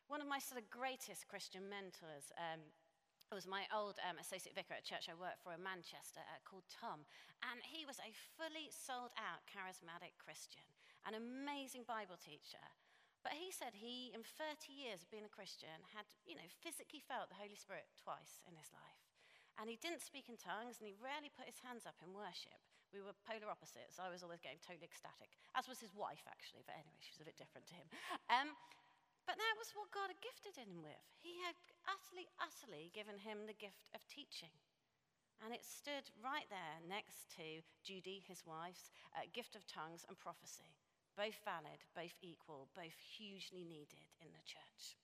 one 0.07 0.23
of 0.23 0.27
my 0.27 0.39
sort 0.39 0.59
of 0.59 0.71
greatest 0.71 1.27
Christian 1.27 1.67
mentors 1.67 2.31
um, 2.39 2.63
was 3.31 3.47
my 3.47 3.67
old 3.75 3.99
um, 4.07 4.15
associate 4.19 4.55
vicar 4.55 4.79
at 4.79 4.87
church 4.87 5.11
I 5.11 5.15
worked 5.15 5.43
for 5.43 5.51
in 5.51 5.59
Manchester 5.59 6.23
uh, 6.23 6.39
called 6.47 6.67
Tom. 6.71 7.03
And 7.43 7.59
he 7.59 7.83
was 7.83 7.99
a 7.99 8.15
fully 8.39 8.71
sold 8.71 9.11
out 9.19 9.43
charismatic 9.47 10.15
Christian, 10.15 10.63
an 11.03 11.15
amazing 11.15 11.83
Bible 11.83 12.15
teacher. 12.15 12.63
But 13.27 13.35
he 13.35 13.51
said 13.51 13.75
he, 13.75 14.15
in 14.15 14.23
30 14.23 14.71
years 14.71 15.03
of 15.03 15.11
being 15.11 15.27
a 15.27 15.35
Christian, 15.35 15.83
had, 15.91 16.07
you 16.23 16.39
know, 16.39 16.47
physically 16.63 17.03
felt 17.03 17.27
the 17.27 17.35
Holy 17.35 17.59
Spirit 17.59 17.83
twice 17.99 18.39
in 18.47 18.55
his 18.55 18.71
life. 18.71 19.03
And 19.59 19.67
he 19.67 19.75
didn't 19.75 19.99
speak 19.99 20.31
in 20.31 20.39
tongues, 20.39 20.79
and 20.79 20.87
he 20.87 20.95
rarely 20.95 21.27
put 21.27 21.51
his 21.51 21.59
hands 21.59 21.83
up 21.83 21.99
in 21.99 22.15
worship. 22.15 22.55
We 22.95 23.03
were 23.03 23.11
polar 23.27 23.51
opposites. 23.51 23.99
I 23.99 24.07
was 24.07 24.23
always 24.23 24.39
getting 24.39 24.63
totally 24.63 24.87
ecstatic, 24.87 25.35
as 25.59 25.67
was 25.67 25.83
his 25.83 25.91
wife, 25.91 26.23
actually. 26.23 26.63
But 26.63 26.79
anyway, 26.79 27.03
she 27.03 27.11
was 27.11 27.19
a 27.19 27.27
bit 27.27 27.35
different 27.35 27.67
to 27.67 27.75
him. 27.75 27.91
Um, 28.31 28.55
But 29.27 29.35
that 29.35 29.59
was 29.59 29.75
what 29.75 29.91
God 29.91 30.07
had 30.07 30.23
gifted 30.23 30.55
him 30.55 30.79
with. 30.79 31.03
He 31.19 31.35
had 31.43 31.59
utterly, 31.83 32.31
utterly 32.39 32.95
given 32.95 33.19
him 33.19 33.43
the 33.43 33.59
gift 33.59 33.91
of 33.91 33.99
teaching. 34.07 34.55
And 35.43 35.51
it 35.51 35.67
stood 35.67 36.07
right 36.23 36.47
there 36.47 36.79
next 36.87 37.27
to 37.35 37.59
Judy, 37.83 38.23
his 38.23 38.47
wife's, 38.47 38.87
uh, 39.11 39.27
gift 39.35 39.59
of 39.59 39.67
tongues 39.67 40.07
and 40.07 40.15
prophecy. 40.15 40.79
Both 41.17 41.41
valid, 41.41 41.81
both 41.97 42.13
equal, 42.21 42.69
both 42.77 42.93
hugely 43.17 43.65
needed 43.65 44.05
in 44.21 44.29
the 44.31 44.45
church. 44.45 44.95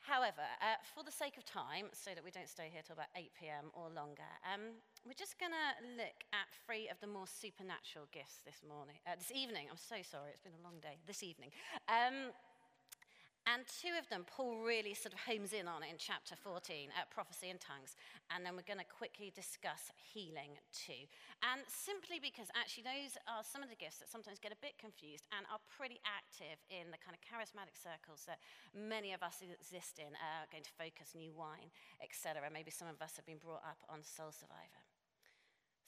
However, 0.00 0.46
uh, 0.62 0.80
for 0.94 1.04
the 1.04 1.12
sake 1.12 1.36
of 1.36 1.44
time, 1.44 1.92
so 1.92 2.14
that 2.14 2.24
we 2.24 2.30
don't 2.30 2.48
stay 2.48 2.72
here 2.72 2.80
till 2.80 2.94
about 2.94 3.12
8 3.14 3.30
p.m. 3.36 3.68
or 3.76 3.92
longer, 3.92 4.26
um, 4.48 4.80
we're 5.04 5.18
just 5.18 5.38
going 5.38 5.52
to 5.52 5.68
look 6.00 6.24
at 6.32 6.48
three 6.64 6.88
of 6.88 6.96
the 7.04 7.06
more 7.06 7.28
supernatural 7.28 8.08
gifts 8.08 8.40
this 8.46 8.64
morning, 8.64 8.96
uh, 9.04 9.14
this 9.18 9.30
evening. 9.30 9.68
I'm 9.68 9.78
so 9.78 10.00
sorry, 10.00 10.32
it's 10.32 10.40
been 10.40 10.56
a 10.56 10.64
long 10.64 10.80
day. 10.80 10.96
This 11.04 11.22
evening. 11.22 11.52
Um, 11.86 12.32
and 13.50 13.66
two 13.66 13.90
of 13.98 14.06
them, 14.06 14.22
Paul 14.22 14.62
really 14.62 14.94
sort 14.94 15.10
of 15.10 15.18
homes 15.26 15.50
in 15.50 15.66
on 15.66 15.82
in 15.82 15.98
chapter 15.98 16.38
14, 16.38 16.94
at 16.94 17.10
prophecy 17.10 17.50
and 17.50 17.58
tongues. 17.58 17.98
And 18.30 18.46
then 18.46 18.54
we're 18.54 18.68
going 18.68 18.78
to 18.78 18.86
quickly 18.86 19.34
discuss 19.34 19.90
healing 19.98 20.54
too. 20.70 21.10
And 21.42 21.66
simply 21.66 22.22
because 22.22 22.46
actually 22.54 22.86
those 22.86 23.18
are 23.26 23.42
some 23.42 23.66
of 23.66 23.66
the 23.66 23.74
gifts 23.74 23.98
that 23.98 24.06
sometimes 24.06 24.38
get 24.38 24.54
a 24.54 24.60
bit 24.62 24.78
confused 24.78 25.26
and 25.34 25.42
are 25.50 25.58
pretty 25.66 25.98
active 26.06 26.62
in 26.70 26.94
the 26.94 27.00
kind 27.02 27.18
of 27.18 27.20
charismatic 27.26 27.74
circles 27.74 28.22
that 28.30 28.38
many 28.70 29.10
of 29.10 29.26
us 29.26 29.42
exist 29.42 29.98
in, 29.98 30.14
uh, 30.14 30.46
going 30.54 30.62
to 30.62 30.76
focus, 30.78 31.18
new 31.18 31.34
wine, 31.34 31.74
etc. 31.98 32.46
Maybe 32.54 32.70
some 32.70 32.86
of 32.86 33.02
us 33.02 33.18
have 33.18 33.26
been 33.26 33.42
brought 33.42 33.66
up 33.66 33.82
on 33.90 34.06
Soul 34.06 34.30
Survivor. 34.30 34.84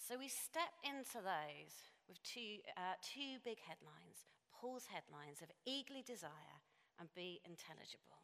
So 0.03 0.19
we 0.19 0.27
step 0.27 0.75
into 0.83 1.23
those 1.23 1.95
with 2.11 2.19
two, 2.27 2.59
uh, 2.75 2.99
two 2.99 3.39
big 3.47 3.63
headlines 3.63 4.27
Paul's 4.63 4.87
headlines 4.87 5.43
of 5.43 5.51
eagerly 5.67 6.07
desire 6.07 6.63
and 7.03 7.11
be 7.19 7.43
intelligible. 7.43 8.23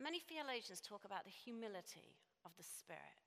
Many 0.00 0.24
theologians 0.24 0.80
talk 0.80 1.04
about 1.04 1.28
the 1.28 1.36
humility 1.44 2.16
of 2.48 2.56
the 2.56 2.64
Spirit, 2.64 3.20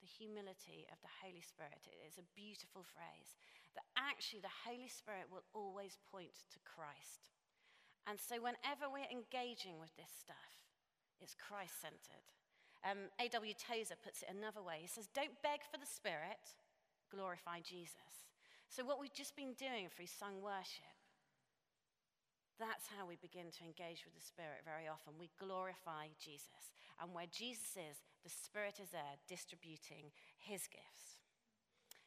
the 0.00 0.08
humility 0.08 0.88
of 0.88 0.96
the 1.04 1.12
Holy 1.20 1.44
Spirit. 1.44 1.84
It 1.84 2.00
is 2.08 2.16
a 2.16 2.32
beautiful 2.32 2.88
phrase 2.88 3.36
that 3.76 3.84
actually 4.00 4.40
the 4.40 4.64
Holy 4.64 4.88
Spirit 4.88 5.28
will 5.28 5.44
always 5.52 6.00
point 6.08 6.32
to 6.56 6.58
Christ. 6.64 7.28
And 8.08 8.16
so, 8.16 8.40
whenever 8.40 8.88
we're 8.88 9.12
engaging 9.12 9.76
with 9.76 9.92
this 10.00 10.10
stuff, 10.10 10.56
it's 11.20 11.36
Christ 11.36 11.84
centered. 11.84 12.26
Um, 12.80 13.12
A.W. 13.20 13.52
Tozer 13.60 14.00
puts 14.00 14.24
it 14.24 14.32
another 14.32 14.64
way. 14.64 14.80
He 14.80 14.88
says, 14.88 15.12
Don't 15.12 15.36
beg 15.44 15.68
for 15.68 15.76
the 15.76 15.86
Spirit, 15.86 16.56
glorify 17.12 17.60
Jesus. 17.60 18.24
So, 18.72 18.88
what 18.88 18.98
we've 18.98 19.12
just 19.12 19.36
been 19.36 19.52
doing 19.60 19.92
through 19.92 20.08
sung 20.08 20.40
worship 20.40 20.99
that's 22.60 22.92
how 22.92 23.08
we 23.08 23.16
begin 23.16 23.48
to 23.56 23.64
engage 23.64 24.04
with 24.04 24.12
the 24.12 24.20
Spirit 24.20 24.60
very 24.68 24.84
often. 24.84 25.16
We 25.16 25.32
glorify 25.40 26.12
Jesus. 26.20 26.68
And 27.00 27.16
where 27.16 27.32
Jesus 27.32 27.80
is, 27.80 28.04
the 28.20 28.28
Spirit 28.28 28.76
is 28.76 28.92
there 28.92 29.16
distributing 29.24 30.12
his 30.36 30.68
gifts. 30.68 31.16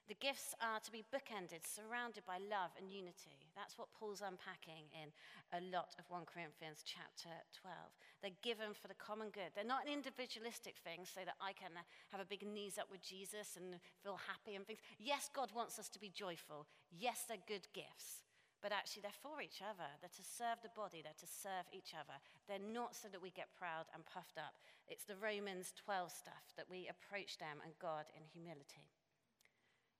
The 0.05 0.19
gifts 0.19 0.53
are 0.59 0.83
to 0.83 0.91
be 0.91 1.07
bookended, 1.09 1.63
surrounded 1.63 2.27
by 2.27 2.37
love 2.37 2.75
and 2.77 2.91
unity. 2.91 3.49
That's 3.55 3.79
what 3.79 3.95
Paul's 3.95 4.21
unpacking 4.21 4.91
in 4.91 5.09
a 5.55 5.63
lot 5.71 5.95
of 5.95 6.05
1 6.11 6.27
Corinthians 6.27 6.83
chapter 6.83 7.31
12. 7.55 7.73
They're 8.21 8.43
given 8.43 8.75
for 8.75 8.91
the 8.91 8.99
common 8.99 9.31
good. 9.31 9.55
They're 9.55 9.63
not 9.63 9.87
an 9.87 9.95
individualistic 9.95 10.75
thing 10.83 11.07
so 11.07 11.23
that 11.23 11.39
I 11.39 11.55
can 11.55 11.71
have 12.11 12.19
a 12.19 12.27
big 12.27 12.43
knees 12.43 12.75
up 12.77 12.91
with 12.91 13.01
Jesus 13.01 13.55
and 13.55 13.79
feel 14.03 14.19
happy 14.27 14.59
and 14.59 14.67
things. 14.67 14.83
Yes, 14.99 15.31
God 15.31 15.55
wants 15.55 15.79
us 15.79 15.87
to 15.95 16.03
be 16.03 16.11
joyful. 16.11 16.67
Yes, 16.91 17.23
they're 17.23 17.47
good 17.47 17.71
gifts 17.71 18.27
but 18.63 18.71
actually 18.71 19.03
they're 19.03 19.19
for 19.19 19.43
each 19.43 19.59
other. 19.59 19.91
They're 19.99 20.15
to 20.15 20.23
serve 20.23 20.63
the 20.63 20.71
body, 20.71 21.03
they're 21.03 21.19
to 21.19 21.27
serve 21.27 21.67
each 21.75 21.91
other. 21.91 22.15
They're 22.47 22.63
not 22.63 22.95
so 22.95 23.11
that 23.11 23.19
we 23.19 23.35
get 23.35 23.51
proud 23.59 23.91
and 23.91 24.07
puffed 24.07 24.39
up. 24.39 24.55
It's 24.87 25.03
the 25.03 25.19
Romans 25.19 25.75
12 25.83 26.07
stuff 26.07 26.55
that 26.55 26.71
we 26.71 26.87
approach 26.87 27.35
them 27.43 27.59
and 27.59 27.75
God 27.83 28.07
in 28.15 28.23
humility. 28.23 28.87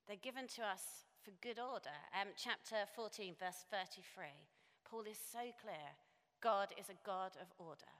They're 0.08 0.24
given 0.24 0.48
to 0.55 0.63
us 0.63 1.03
for 1.20 1.36
good 1.43 1.60
order. 1.60 1.96
Um, 2.15 2.32
chapter 2.39 2.88
14, 2.96 3.36
verse 3.36 3.67
33, 3.67 4.32
Paul 4.88 5.12
is 5.12 5.20
so 5.20 5.43
clear 5.60 5.91
God 6.39 6.72
is 6.79 6.88
a 6.88 7.00
God 7.03 7.36
of 7.43 7.51
order. 7.60 7.91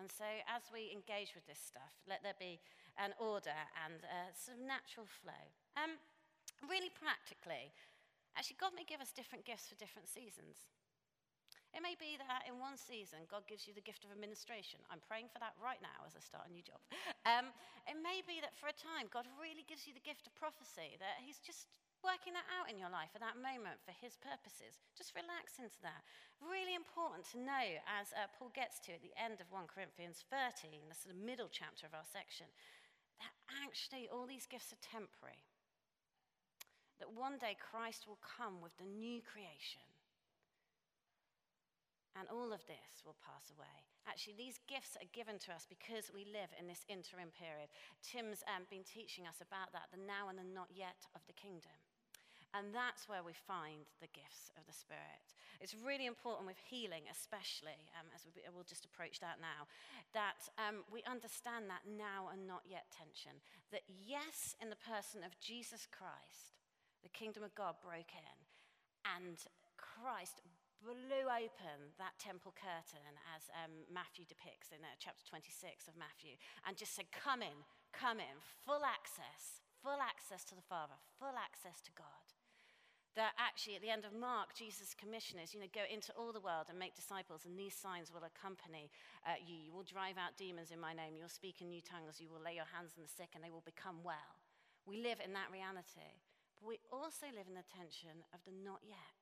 And 0.00 0.08
so, 0.08 0.24
as 0.48 0.68
we 0.72 0.88
engage 0.88 1.36
with 1.36 1.44
this 1.44 1.60
stuff, 1.60 1.92
let 2.08 2.24
there 2.24 2.36
be 2.40 2.60
an 2.96 3.12
order 3.20 3.56
and 3.84 4.00
sort 4.32 4.56
of 4.56 4.64
natural 4.64 5.04
flow. 5.04 5.44
Um, 5.76 6.00
really 6.64 6.88
practically, 6.96 7.72
Actually, 8.36 8.60
God 8.60 8.72
may 8.72 8.84
give 8.88 9.00
us 9.00 9.12
different 9.12 9.44
gifts 9.44 9.68
for 9.68 9.76
different 9.76 10.08
seasons. 10.08 10.68
It 11.72 11.80
may 11.80 11.96
be 11.96 12.20
that 12.20 12.44
in 12.44 12.60
one 12.60 12.76
season, 12.76 13.24
God 13.32 13.48
gives 13.48 13.64
you 13.64 13.72
the 13.72 13.84
gift 13.84 14.04
of 14.04 14.12
administration. 14.12 14.84
I'm 14.92 15.00
praying 15.00 15.32
for 15.32 15.40
that 15.40 15.56
right 15.56 15.80
now 15.80 16.04
as 16.04 16.12
I 16.12 16.20
start 16.20 16.44
a 16.44 16.52
new 16.52 16.60
job. 16.60 16.80
Um, 17.24 17.48
it 17.88 17.96
may 17.96 18.20
be 18.26 18.44
that 18.44 18.52
for 18.58 18.68
a 18.68 18.76
time, 18.76 19.08
God 19.08 19.24
really 19.40 19.64
gives 19.64 19.88
you 19.88 19.96
the 19.96 20.04
gift 20.04 20.28
of 20.28 20.36
prophecy, 20.36 21.00
that 21.00 21.22
He's 21.24 21.40
just 21.40 21.70
working 22.04 22.36
that 22.36 22.44
out 22.58 22.68
in 22.68 22.76
your 22.76 22.92
life 22.92 23.14
at 23.16 23.24
that 23.24 23.40
moment 23.40 23.80
for 23.86 23.96
His 23.96 24.20
purposes. 24.20 24.84
Just 24.92 25.16
relax 25.16 25.56
into 25.56 25.80
that. 25.80 26.04
Really 26.44 26.76
important 26.76 27.24
to 27.32 27.40
know, 27.40 27.64
as 27.88 28.12
uh, 28.12 28.28
Paul 28.36 28.52
gets 28.52 28.82
to 28.84 28.92
at 28.92 29.00
the 29.00 29.16
end 29.16 29.40
of 29.40 29.48
1 29.48 29.70
Corinthians 29.70 30.28
13, 30.28 30.92
the 30.92 30.98
sort 30.98 31.16
of 31.16 31.24
middle 31.24 31.48
chapter 31.48 31.88
of 31.88 31.96
our 31.96 32.04
section, 32.04 32.52
that 33.22 33.32
actually 33.64 34.12
all 34.12 34.28
these 34.28 34.50
gifts 34.50 34.76
are 34.76 34.82
temporary 34.82 35.40
that 37.02 37.18
one 37.18 37.34
day 37.42 37.58
Christ 37.58 38.06
will 38.06 38.22
come 38.22 38.62
with 38.62 38.70
the 38.78 38.86
new 38.86 39.18
creation. 39.26 39.82
And 42.14 42.30
all 42.30 42.54
of 42.54 42.62
this 42.70 43.02
will 43.02 43.18
pass 43.18 43.50
away. 43.50 43.90
Actually, 44.06 44.38
these 44.38 44.62
gifts 44.70 44.94
are 44.94 45.10
given 45.10 45.42
to 45.42 45.50
us 45.50 45.66
because 45.66 46.14
we 46.14 46.22
live 46.30 46.54
in 46.54 46.70
this 46.70 46.86
interim 46.86 47.34
period. 47.34 47.66
Tim's 48.06 48.46
um, 48.46 48.70
been 48.70 48.86
teaching 48.86 49.26
us 49.26 49.42
about 49.42 49.74
that, 49.74 49.90
the 49.90 49.98
now 49.98 50.30
and 50.30 50.38
the 50.38 50.46
not 50.46 50.70
yet 50.70 51.02
of 51.18 51.26
the 51.26 51.34
kingdom. 51.34 51.74
And 52.54 52.70
that's 52.70 53.08
where 53.08 53.24
we 53.24 53.32
find 53.32 53.88
the 53.98 54.12
gifts 54.12 54.52
of 54.60 54.68
the 54.68 54.76
Spirit. 54.76 55.32
It's 55.58 55.72
really 55.72 56.04
important 56.04 56.44
with 56.44 56.60
healing, 56.60 57.08
especially, 57.08 57.80
um, 57.96 58.12
as 58.12 58.28
we, 58.28 58.44
will 58.52 58.68
just 58.68 58.84
approach 58.84 59.24
that 59.24 59.40
now, 59.40 59.66
that 60.12 60.46
um, 60.60 60.84
we 60.92 61.00
understand 61.08 61.72
that 61.72 61.88
now 61.88 62.28
and 62.28 62.44
not 62.44 62.68
yet 62.68 62.92
tension. 62.92 63.40
That 63.72 63.88
yes, 63.88 64.52
in 64.60 64.68
the 64.68 64.84
person 64.84 65.24
of 65.24 65.32
Jesus 65.40 65.88
Christ, 65.88 66.52
the 67.02 67.12
kingdom 67.12 67.42
of 67.42 67.54
God 67.54 67.74
broke 67.82 68.14
in, 68.14 68.38
and 69.04 69.38
Christ 69.76 70.42
blew 70.82 71.30
open 71.30 71.94
that 71.96 72.18
temple 72.18 72.50
curtain, 72.58 73.14
as 73.34 73.46
um, 73.54 73.86
Matthew 73.86 74.26
depicts 74.26 74.74
in 74.74 74.82
uh, 74.82 74.98
chapter 74.98 75.22
26 75.30 75.86
of 75.86 75.94
Matthew, 75.94 76.34
and 76.66 76.74
just 76.74 76.98
said, 76.98 77.06
Come 77.14 77.40
in, 77.40 77.54
come 77.94 78.18
in, 78.18 78.36
full 78.66 78.82
access, 78.82 79.62
full 79.78 80.02
access 80.02 80.42
to 80.50 80.58
the 80.58 80.66
Father, 80.66 80.98
full 81.22 81.38
access 81.38 81.78
to 81.86 81.94
God. 81.94 82.26
That 83.14 83.36
actually, 83.36 83.76
at 83.76 83.84
the 83.84 83.92
end 83.92 84.08
of 84.08 84.16
Mark, 84.16 84.56
Jesus' 84.56 84.96
commission 84.96 85.36
is, 85.36 85.52
you 85.52 85.60
know, 85.60 85.68
go 85.68 85.84
into 85.84 86.16
all 86.16 86.32
the 86.32 86.40
world 86.40 86.72
and 86.72 86.80
make 86.80 86.96
disciples, 86.96 87.44
and 87.44 87.54
these 87.54 87.76
signs 87.76 88.08
will 88.08 88.24
accompany 88.24 88.88
uh, 89.28 89.36
you. 89.36 89.52
You 89.52 89.70
will 89.76 89.84
drive 89.84 90.16
out 90.16 90.40
demons 90.40 90.72
in 90.72 90.80
my 90.80 90.96
name, 90.96 91.14
you'll 91.14 91.30
speak 91.30 91.60
in 91.60 91.68
new 91.68 91.84
tongues, 91.84 92.18
you 92.18 92.32
will 92.32 92.40
lay 92.40 92.56
your 92.56 92.68
hands 92.72 92.96
on 92.96 93.04
the 93.04 93.12
sick, 93.12 93.36
and 93.36 93.44
they 93.44 93.52
will 93.52 93.64
become 93.68 94.00
well. 94.00 94.40
We 94.88 94.98
live 94.98 95.20
in 95.22 95.36
that 95.36 95.52
reality. 95.52 96.24
But 96.62 96.70
we 96.70 96.78
also 96.94 97.26
live 97.34 97.50
in 97.50 97.58
the 97.58 97.66
tension 97.66 98.22
of 98.30 98.38
the 98.46 98.54
not 98.54 98.86
yet. 98.86 99.18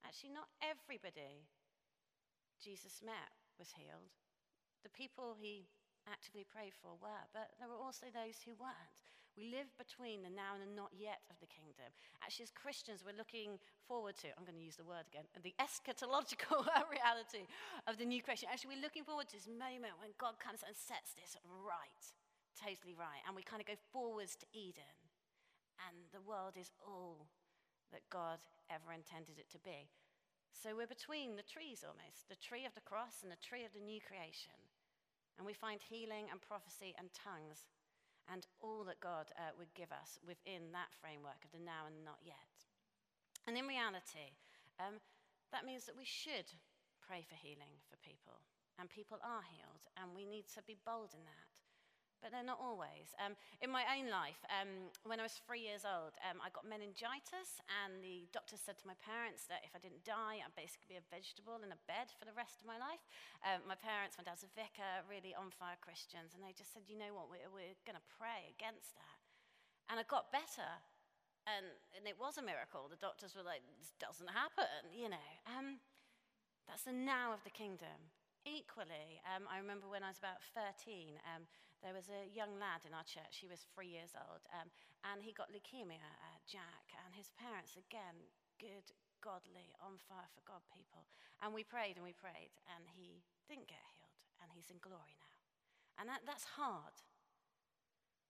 Actually, 0.00 0.32
not 0.32 0.48
everybody 0.64 1.44
Jesus 2.56 3.04
met 3.04 3.36
was 3.60 3.76
healed. 3.76 4.16
The 4.80 4.88
people 4.88 5.36
he 5.36 5.68
actively 6.08 6.48
prayed 6.48 6.72
for 6.72 6.96
were, 6.96 7.28
but 7.36 7.52
there 7.60 7.68
were 7.68 7.76
also 7.76 8.08
those 8.08 8.40
who 8.40 8.56
weren't. 8.56 8.96
We 9.36 9.52
live 9.52 9.68
between 9.76 10.24
the 10.24 10.32
now 10.32 10.56
and 10.56 10.64
the 10.64 10.72
not 10.72 10.96
yet 10.96 11.20
of 11.28 11.36
the 11.44 11.52
kingdom. 11.52 11.92
Actually, 12.24 12.48
as 12.48 12.56
Christians, 12.56 13.04
we're 13.04 13.16
looking 13.16 13.60
forward 13.84 14.16
to, 14.24 14.32
I'm 14.32 14.48
going 14.48 14.56
to 14.56 14.64
use 14.64 14.80
the 14.80 14.88
word 14.88 15.04
again, 15.04 15.28
the 15.44 15.52
eschatological 15.60 16.64
reality 16.96 17.44
of 17.84 18.00
the 18.00 18.08
new 18.08 18.24
creation. 18.24 18.48
Actually, 18.48 18.80
we're 18.80 18.88
looking 18.88 19.04
forward 19.04 19.28
to 19.30 19.36
this 19.36 19.52
moment 19.52 20.00
when 20.00 20.16
God 20.16 20.40
comes 20.40 20.64
and 20.64 20.72
sets 20.72 21.12
this 21.12 21.36
right, 21.44 22.04
totally 22.56 22.96
right, 22.96 23.20
and 23.28 23.36
we 23.36 23.44
kind 23.44 23.60
of 23.60 23.68
go 23.68 23.76
forwards 23.92 24.32
to 24.40 24.48
Eden 24.56 24.99
and 25.88 25.96
the 26.12 26.24
world 26.24 26.56
is 26.58 26.72
all 26.82 27.28
that 27.92 28.08
God 28.10 28.38
ever 28.70 28.92
intended 28.92 29.38
it 29.38 29.50
to 29.52 29.60
be. 29.60 29.90
So 30.50 30.74
we're 30.74 30.90
between 30.90 31.36
the 31.36 31.46
trees 31.46 31.86
almost 31.86 32.28
the 32.28 32.38
tree 32.38 32.66
of 32.66 32.74
the 32.74 32.84
cross 32.84 33.22
and 33.22 33.30
the 33.30 33.40
tree 33.40 33.64
of 33.64 33.72
the 33.72 33.82
new 33.82 34.02
creation. 34.02 34.56
And 35.38 35.46
we 35.46 35.56
find 35.56 35.80
healing 35.80 36.28
and 36.28 36.42
prophecy 36.42 36.92
and 36.98 37.08
tongues 37.16 37.64
and 38.28 38.46
all 38.60 38.84
that 38.84 39.00
God 39.00 39.32
uh, 39.34 39.56
would 39.56 39.72
give 39.74 39.90
us 39.90 40.20
within 40.22 40.70
that 40.76 40.92
framework 41.00 41.40
of 41.42 41.50
the 41.50 41.62
now 41.62 41.88
and 41.88 42.04
not 42.04 42.20
yet. 42.22 42.68
And 43.48 43.56
in 43.56 43.66
reality, 43.66 44.36
um, 44.78 45.00
that 45.50 45.64
means 45.64 45.88
that 45.88 45.96
we 45.96 46.06
should 46.06 46.46
pray 47.00 47.26
for 47.26 47.34
healing 47.34 47.80
for 47.88 47.96
people. 48.04 48.38
And 48.78 48.88
people 48.88 49.18
are 49.20 49.44
healed, 49.44 49.84
and 50.00 50.14
we 50.16 50.24
need 50.24 50.48
to 50.56 50.62
be 50.64 50.78
bold 50.86 51.12
in 51.12 51.24
that. 51.26 51.59
But 52.20 52.30
they're 52.32 52.46
not 52.46 52.60
always. 52.60 53.16
Um, 53.16 53.34
in 53.64 53.72
my 53.72 53.84
own 53.96 54.12
life, 54.12 54.40
um, 54.52 54.92
when 55.08 55.20
I 55.20 55.24
was 55.24 55.40
three 55.40 55.64
years 55.64 55.88
old, 55.88 56.16
um, 56.24 56.40
I 56.44 56.52
got 56.52 56.68
meningitis, 56.68 57.60
and 57.80 58.00
the 58.04 58.28
doctor 58.30 58.60
said 58.60 58.76
to 58.80 58.86
my 58.88 58.96
parents 59.00 59.48
that 59.48 59.64
if 59.64 59.72
I 59.72 59.80
didn't 59.80 60.04
die, 60.04 60.44
I'd 60.44 60.56
basically 60.56 60.96
be 60.96 61.00
a 61.00 61.06
vegetable 61.08 61.60
in 61.64 61.72
a 61.72 61.80
bed 61.88 62.12
for 62.14 62.28
the 62.28 62.36
rest 62.36 62.60
of 62.60 62.68
my 62.68 62.76
life. 62.76 63.02
Um, 63.40 63.64
my 63.64 63.76
parents, 63.76 64.20
my 64.20 64.24
dad's 64.24 64.44
a 64.44 64.52
vicar, 64.52 65.04
really 65.08 65.32
on 65.32 65.48
fire 65.50 65.80
Christians, 65.80 66.36
and 66.36 66.44
they 66.44 66.52
just 66.52 66.76
said, 66.76 66.84
you 66.86 67.00
know 67.00 67.16
what, 67.16 67.32
we're, 67.32 67.48
we're 67.48 67.76
going 67.88 67.98
to 67.98 68.08
pray 68.20 68.52
against 68.52 68.92
that. 69.00 69.18
And 69.88 69.96
I 69.98 70.04
got 70.06 70.30
better, 70.30 70.70
and, 71.48 71.66
and, 71.96 72.04
it 72.06 72.20
was 72.20 72.38
a 72.38 72.44
miracle. 72.44 72.86
The 72.86 73.00
doctors 73.00 73.34
were 73.34 73.42
like, 73.42 73.64
this 73.80 73.90
doesn't 73.98 74.30
happen, 74.30 74.92
you 74.92 75.10
know. 75.10 75.30
Um, 75.48 75.82
that's 76.68 76.86
the 76.86 76.94
now 76.94 77.34
of 77.34 77.42
the 77.42 77.50
kingdom. 77.50 78.12
Equally, 78.46 79.18
um, 79.26 79.50
I 79.50 79.58
remember 79.58 79.90
when 79.90 80.06
I 80.06 80.14
was 80.14 80.22
about 80.22 80.38
13, 80.54 81.18
um, 81.26 81.44
there 81.80 81.96
was 81.96 82.12
a 82.12 82.28
young 82.28 82.60
lad 82.60 82.84
in 82.84 82.92
our 82.92 83.06
church, 83.08 83.40
he 83.40 83.48
was 83.48 83.64
three 83.72 83.88
years 83.88 84.12
old, 84.12 84.44
um, 84.52 84.68
and 85.08 85.24
he 85.24 85.32
got 85.32 85.48
leukemia, 85.48 86.00
uh, 86.00 86.38
Jack, 86.44 86.92
and 87.04 87.16
his 87.16 87.32
parents, 87.40 87.76
again, 87.76 88.20
good, 88.60 88.92
godly, 89.24 89.72
on 89.80 89.96
fire 89.96 90.28
for 90.36 90.44
God 90.44 90.60
people. 90.68 91.08
And 91.40 91.56
we 91.56 91.64
prayed 91.64 91.96
and 91.96 92.04
we 92.04 92.12
prayed, 92.12 92.52
and 92.68 92.84
he 92.92 93.24
didn't 93.48 93.72
get 93.72 93.80
healed, 93.96 94.20
and 94.44 94.52
he's 94.52 94.68
in 94.68 94.80
glory 94.84 95.16
now. 95.16 95.38
And 95.96 96.08
that, 96.12 96.28
that's 96.28 96.56
hard, 96.56 96.96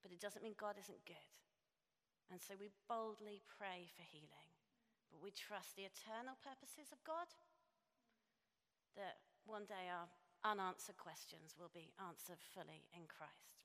but 0.02 0.14
it 0.14 0.22
doesn't 0.22 0.46
mean 0.46 0.54
God 0.54 0.78
isn't 0.78 1.02
good. 1.06 1.30
And 2.30 2.38
so 2.38 2.54
we 2.54 2.70
boldly 2.86 3.42
pray 3.50 3.90
for 3.98 4.06
healing, 4.06 4.50
but 5.10 5.18
we 5.18 5.34
trust 5.34 5.74
the 5.74 5.90
eternal 5.90 6.38
purposes 6.38 6.94
of 6.94 7.02
God 7.02 7.26
that 8.94 9.18
one 9.42 9.66
day 9.66 9.90
our 9.90 10.06
unanswered 10.44 10.96
questions 10.96 11.54
will 11.58 11.72
be 11.72 11.92
answered 12.00 12.40
fully 12.40 12.86
in 12.96 13.04
Christ. 13.06 13.60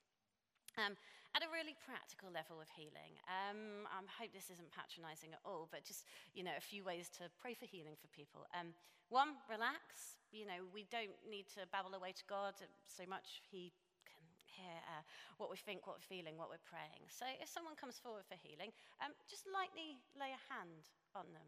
Um, 0.75 0.99
at 1.35 1.43
a 1.43 1.51
really 1.51 1.75
practical 1.83 2.31
level 2.31 2.59
of 2.59 2.71
healing, 2.71 3.15
um, 3.27 3.87
I 3.91 4.03
hope 4.07 4.31
this 4.31 4.51
isn't 4.51 4.71
patronizing 4.71 5.35
at 5.35 5.43
all, 5.43 5.67
but 5.71 5.83
just, 5.83 6.07
you 6.35 6.43
know, 6.43 6.55
a 6.55 6.63
few 6.63 6.83
ways 6.83 7.11
to 7.19 7.27
pray 7.39 7.55
for 7.55 7.67
healing 7.67 7.95
for 7.99 8.07
people. 8.11 8.47
Um, 8.55 8.75
one, 9.07 9.39
relax. 9.47 10.19
You 10.31 10.47
know, 10.47 10.67
we 10.71 10.87
don't 10.91 11.15
need 11.23 11.47
to 11.59 11.67
babble 11.71 11.95
away 11.95 12.11
to 12.15 12.25
God 12.27 12.55
so 12.87 13.03
much. 13.07 13.43
He 13.51 13.71
can 14.07 14.23
hear 14.47 14.79
uh, 14.95 15.03
what 15.39 15.51
we 15.51 15.59
think, 15.59 15.87
what 15.87 15.99
we're 15.99 16.11
feeling, 16.11 16.35
what 16.39 16.51
we're 16.51 16.63
praying. 16.63 17.07
So 17.11 17.27
if 17.39 17.47
someone 17.47 17.75
comes 17.75 17.99
forward 17.99 18.27
for 18.27 18.35
healing, 18.39 18.71
um, 19.03 19.15
just 19.27 19.47
lightly 19.47 19.99
lay 20.15 20.31
a 20.31 20.41
hand 20.51 20.91
on 21.15 21.31
them. 21.35 21.47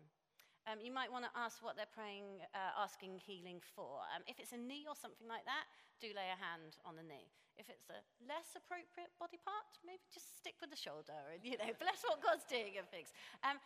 Um, 0.67 0.83
you 0.83 0.91
might 0.91 1.07
want 1.07 1.23
to 1.23 1.31
ask 1.31 1.63
what 1.63 1.79
they're 1.79 1.87
praying, 1.95 2.43
uh, 2.51 2.75
asking 2.75 3.23
healing 3.23 3.63
for. 3.63 4.03
Um, 4.11 4.27
if 4.27 4.35
it's 4.35 4.51
a 4.51 4.59
knee 4.59 4.83
or 4.83 4.99
something 4.99 5.23
like 5.23 5.47
that, 5.47 5.63
do 6.03 6.11
lay 6.11 6.27
a 6.27 6.35
hand 6.35 6.75
on 6.83 6.99
the 6.99 7.07
knee. 7.07 7.31
If 7.55 7.71
it's 7.71 7.87
a 7.87 8.03
less 8.27 8.51
appropriate 8.51 9.15
body 9.15 9.39
part, 9.39 9.79
maybe 9.87 10.03
just 10.11 10.35
stick 10.35 10.59
with 10.59 10.67
the 10.67 10.77
shoulder 10.77 11.15
and, 11.31 11.39
you 11.39 11.55
know, 11.55 11.71
bless 11.83 12.03
what 12.03 12.19
God's 12.19 12.43
doing 12.51 12.75
and 12.75 12.83
things. 12.91 13.15
Um, 13.47 13.63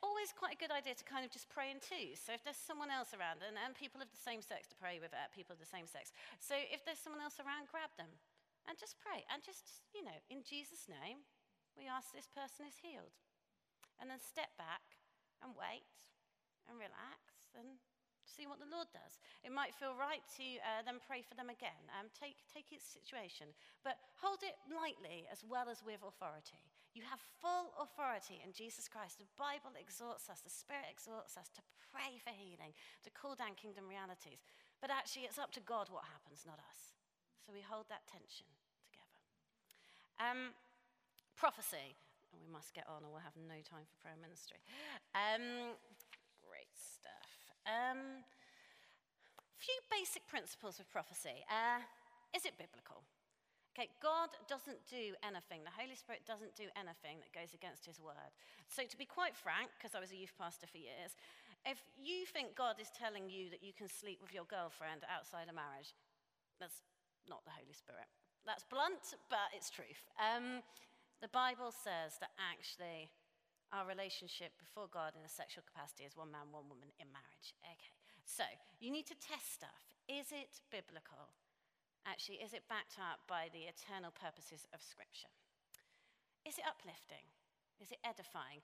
always 0.00 0.32
quite 0.32 0.56
a 0.56 0.60
good 0.60 0.72
idea 0.72 0.96
to 0.96 1.04
kind 1.04 1.28
of 1.28 1.30
just 1.32 1.52
pray 1.52 1.68
in 1.68 1.76
twos. 1.76 2.24
So 2.24 2.32
if 2.32 2.40
there's 2.40 2.56
someone 2.56 2.88
else 2.88 3.12
around, 3.12 3.44
and, 3.44 3.60
and 3.60 3.76
people 3.76 4.00
of 4.00 4.08
the 4.08 4.16
same 4.16 4.40
sex 4.40 4.64
to 4.72 4.76
pray 4.80 4.96
with 5.04 5.12
uh, 5.12 5.28
people 5.36 5.52
of 5.52 5.60
the 5.60 5.68
same 5.68 5.84
sex. 5.84 6.08
So 6.40 6.56
if 6.56 6.88
there's 6.88 7.00
someone 7.00 7.20
else 7.20 7.36
around, 7.36 7.68
grab 7.68 7.92
them 8.00 8.16
and 8.64 8.80
just 8.80 8.96
pray. 8.96 9.28
And 9.28 9.44
just, 9.44 9.84
you 9.92 10.00
know, 10.00 10.16
in 10.32 10.40
Jesus' 10.40 10.88
name, 10.88 11.20
we 11.76 11.84
ask 11.84 12.16
this 12.16 12.32
person 12.32 12.64
is 12.64 12.80
healed. 12.80 13.12
And 14.00 14.08
then 14.08 14.24
step 14.24 14.56
back 14.56 14.96
and 15.44 15.52
wait 15.52 15.84
and 16.68 16.76
relax 16.78 17.52
and 17.54 17.78
see 18.24 18.48
what 18.48 18.58
the 18.58 18.68
Lord 18.68 18.90
does. 18.90 19.20
It 19.46 19.54
might 19.54 19.76
feel 19.76 19.94
right 19.94 20.24
to 20.40 20.46
uh, 20.64 20.82
then 20.82 20.98
pray 21.04 21.22
for 21.22 21.36
them 21.38 21.52
again. 21.52 21.78
Um, 21.94 22.10
take, 22.16 22.40
take 22.50 22.72
its 22.74 22.84
situation, 22.84 23.52
but 23.86 24.00
hold 24.18 24.42
it 24.42 24.58
lightly 24.72 25.28
as 25.30 25.44
well 25.46 25.70
as 25.70 25.84
with 25.84 26.02
authority. 26.02 26.58
You 26.96 27.02
have 27.10 27.22
full 27.42 27.74
authority 27.78 28.38
in 28.42 28.54
Jesus 28.54 28.86
Christ. 28.86 29.18
The 29.18 29.30
Bible 29.34 29.74
exhorts 29.74 30.30
us, 30.30 30.42
the 30.42 30.50
Spirit 30.50 30.86
exhorts 30.90 31.34
us 31.34 31.50
to 31.58 31.62
pray 31.90 32.18
for 32.22 32.30
healing, 32.30 32.74
to 33.02 33.10
call 33.10 33.34
down 33.34 33.58
kingdom 33.58 33.90
realities. 33.90 34.46
But 34.78 34.94
actually, 34.94 35.26
it's 35.26 35.42
up 35.42 35.50
to 35.58 35.62
God 35.62 35.90
what 35.90 36.06
happens, 36.06 36.46
not 36.46 36.62
us. 36.62 36.94
So 37.42 37.50
we 37.50 37.66
hold 37.66 37.90
that 37.90 38.06
tension 38.06 38.46
together. 38.86 39.18
Um, 40.22 40.54
prophecy. 41.34 41.98
Oh, 42.30 42.38
we 42.38 42.46
must 42.46 42.72
get 42.78 42.86
on, 42.86 43.02
or 43.02 43.10
we'll 43.10 43.26
have 43.26 43.36
no 43.36 43.58
time 43.66 43.84
for 43.90 43.96
prayer 43.98 44.18
ministry. 44.18 44.62
Um. 45.18 45.74
Um, 47.64 48.24
few 49.56 49.76
basic 49.88 50.26
principles 50.28 50.80
of 50.80 50.88
prophecy. 50.92 51.44
Uh, 51.48 51.80
is 52.36 52.44
it 52.44 52.56
biblical? 52.60 53.04
Okay, 53.74 53.90
God 53.98 54.30
doesn't 54.46 54.78
do 54.86 55.18
anything, 55.26 55.66
the 55.66 55.74
Holy 55.74 55.98
Spirit 55.98 56.22
doesn't 56.22 56.54
do 56.54 56.70
anything 56.78 57.18
that 57.18 57.34
goes 57.34 57.58
against 57.58 57.82
his 57.82 57.98
word. 57.98 58.30
So, 58.70 58.86
to 58.86 58.94
be 58.94 59.02
quite 59.02 59.34
frank, 59.34 59.74
because 59.74 59.98
I 59.98 60.00
was 60.04 60.14
a 60.14 60.20
youth 60.20 60.30
pastor 60.38 60.70
for 60.70 60.78
years, 60.78 61.18
if 61.66 61.82
you 61.98 62.22
think 62.22 62.54
God 62.54 62.78
is 62.78 62.94
telling 62.94 63.26
you 63.26 63.50
that 63.50 63.66
you 63.66 63.74
can 63.74 63.90
sleep 63.90 64.22
with 64.22 64.30
your 64.30 64.46
girlfriend 64.46 65.02
outside 65.10 65.50
of 65.50 65.58
marriage, 65.58 65.90
that's 66.62 66.86
not 67.26 67.42
the 67.42 67.56
Holy 67.56 67.74
Spirit. 67.74 68.06
That's 68.46 68.62
blunt, 68.68 69.16
but 69.26 69.50
it's 69.56 69.74
truth. 69.74 70.06
Um, 70.22 70.62
the 71.18 71.32
Bible 71.32 71.72
says 71.72 72.20
that 72.20 72.36
actually 72.36 73.10
our 73.74 73.88
relationship 73.90 74.54
before 74.60 74.86
God 74.86 75.18
in 75.18 75.26
a 75.26 75.32
sexual 75.32 75.66
capacity 75.66 76.06
is 76.06 76.14
one 76.14 76.30
man, 76.30 76.52
one 76.54 76.70
woman 76.70 76.94
in 77.02 77.10
marriage. 77.10 77.33
Okay, 77.60 77.92
so 78.24 78.44
you 78.80 78.88
need 78.88 79.04
to 79.12 79.18
test 79.20 79.52
stuff. 79.52 79.92
Is 80.08 80.32
it 80.32 80.64
biblical? 80.72 81.34
Actually, 82.04 82.44
is 82.44 82.52
it 82.52 82.68
backed 82.68 83.00
up 83.00 83.24
by 83.28 83.48
the 83.52 83.68
eternal 83.68 84.12
purposes 84.12 84.68
of 84.72 84.84
Scripture? 84.84 85.32
Is 86.44 86.60
it 86.60 86.68
uplifting? 86.68 87.24
Is 87.80 87.92
it 87.92 88.00
edifying? 88.04 88.60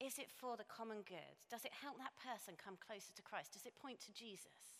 Is 0.00 0.20
it 0.20 0.28
for 0.28 0.56
the 0.56 0.68
common 0.68 1.04
good? 1.04 1.36
Does 1.48 1.64
it 1.64 1.72
help 1.80 1.96
that 1.96 2.16
person 2.20 2.60
come 2.60 2.76
closer 2.76 3.12
to 3.16 3.24
Christ? 3.24 3.56
Does 3.56 3.64
it 3.64 3.76
point 3.76 4.00
to 4.04 4.12
Jesus? 4.12 4.76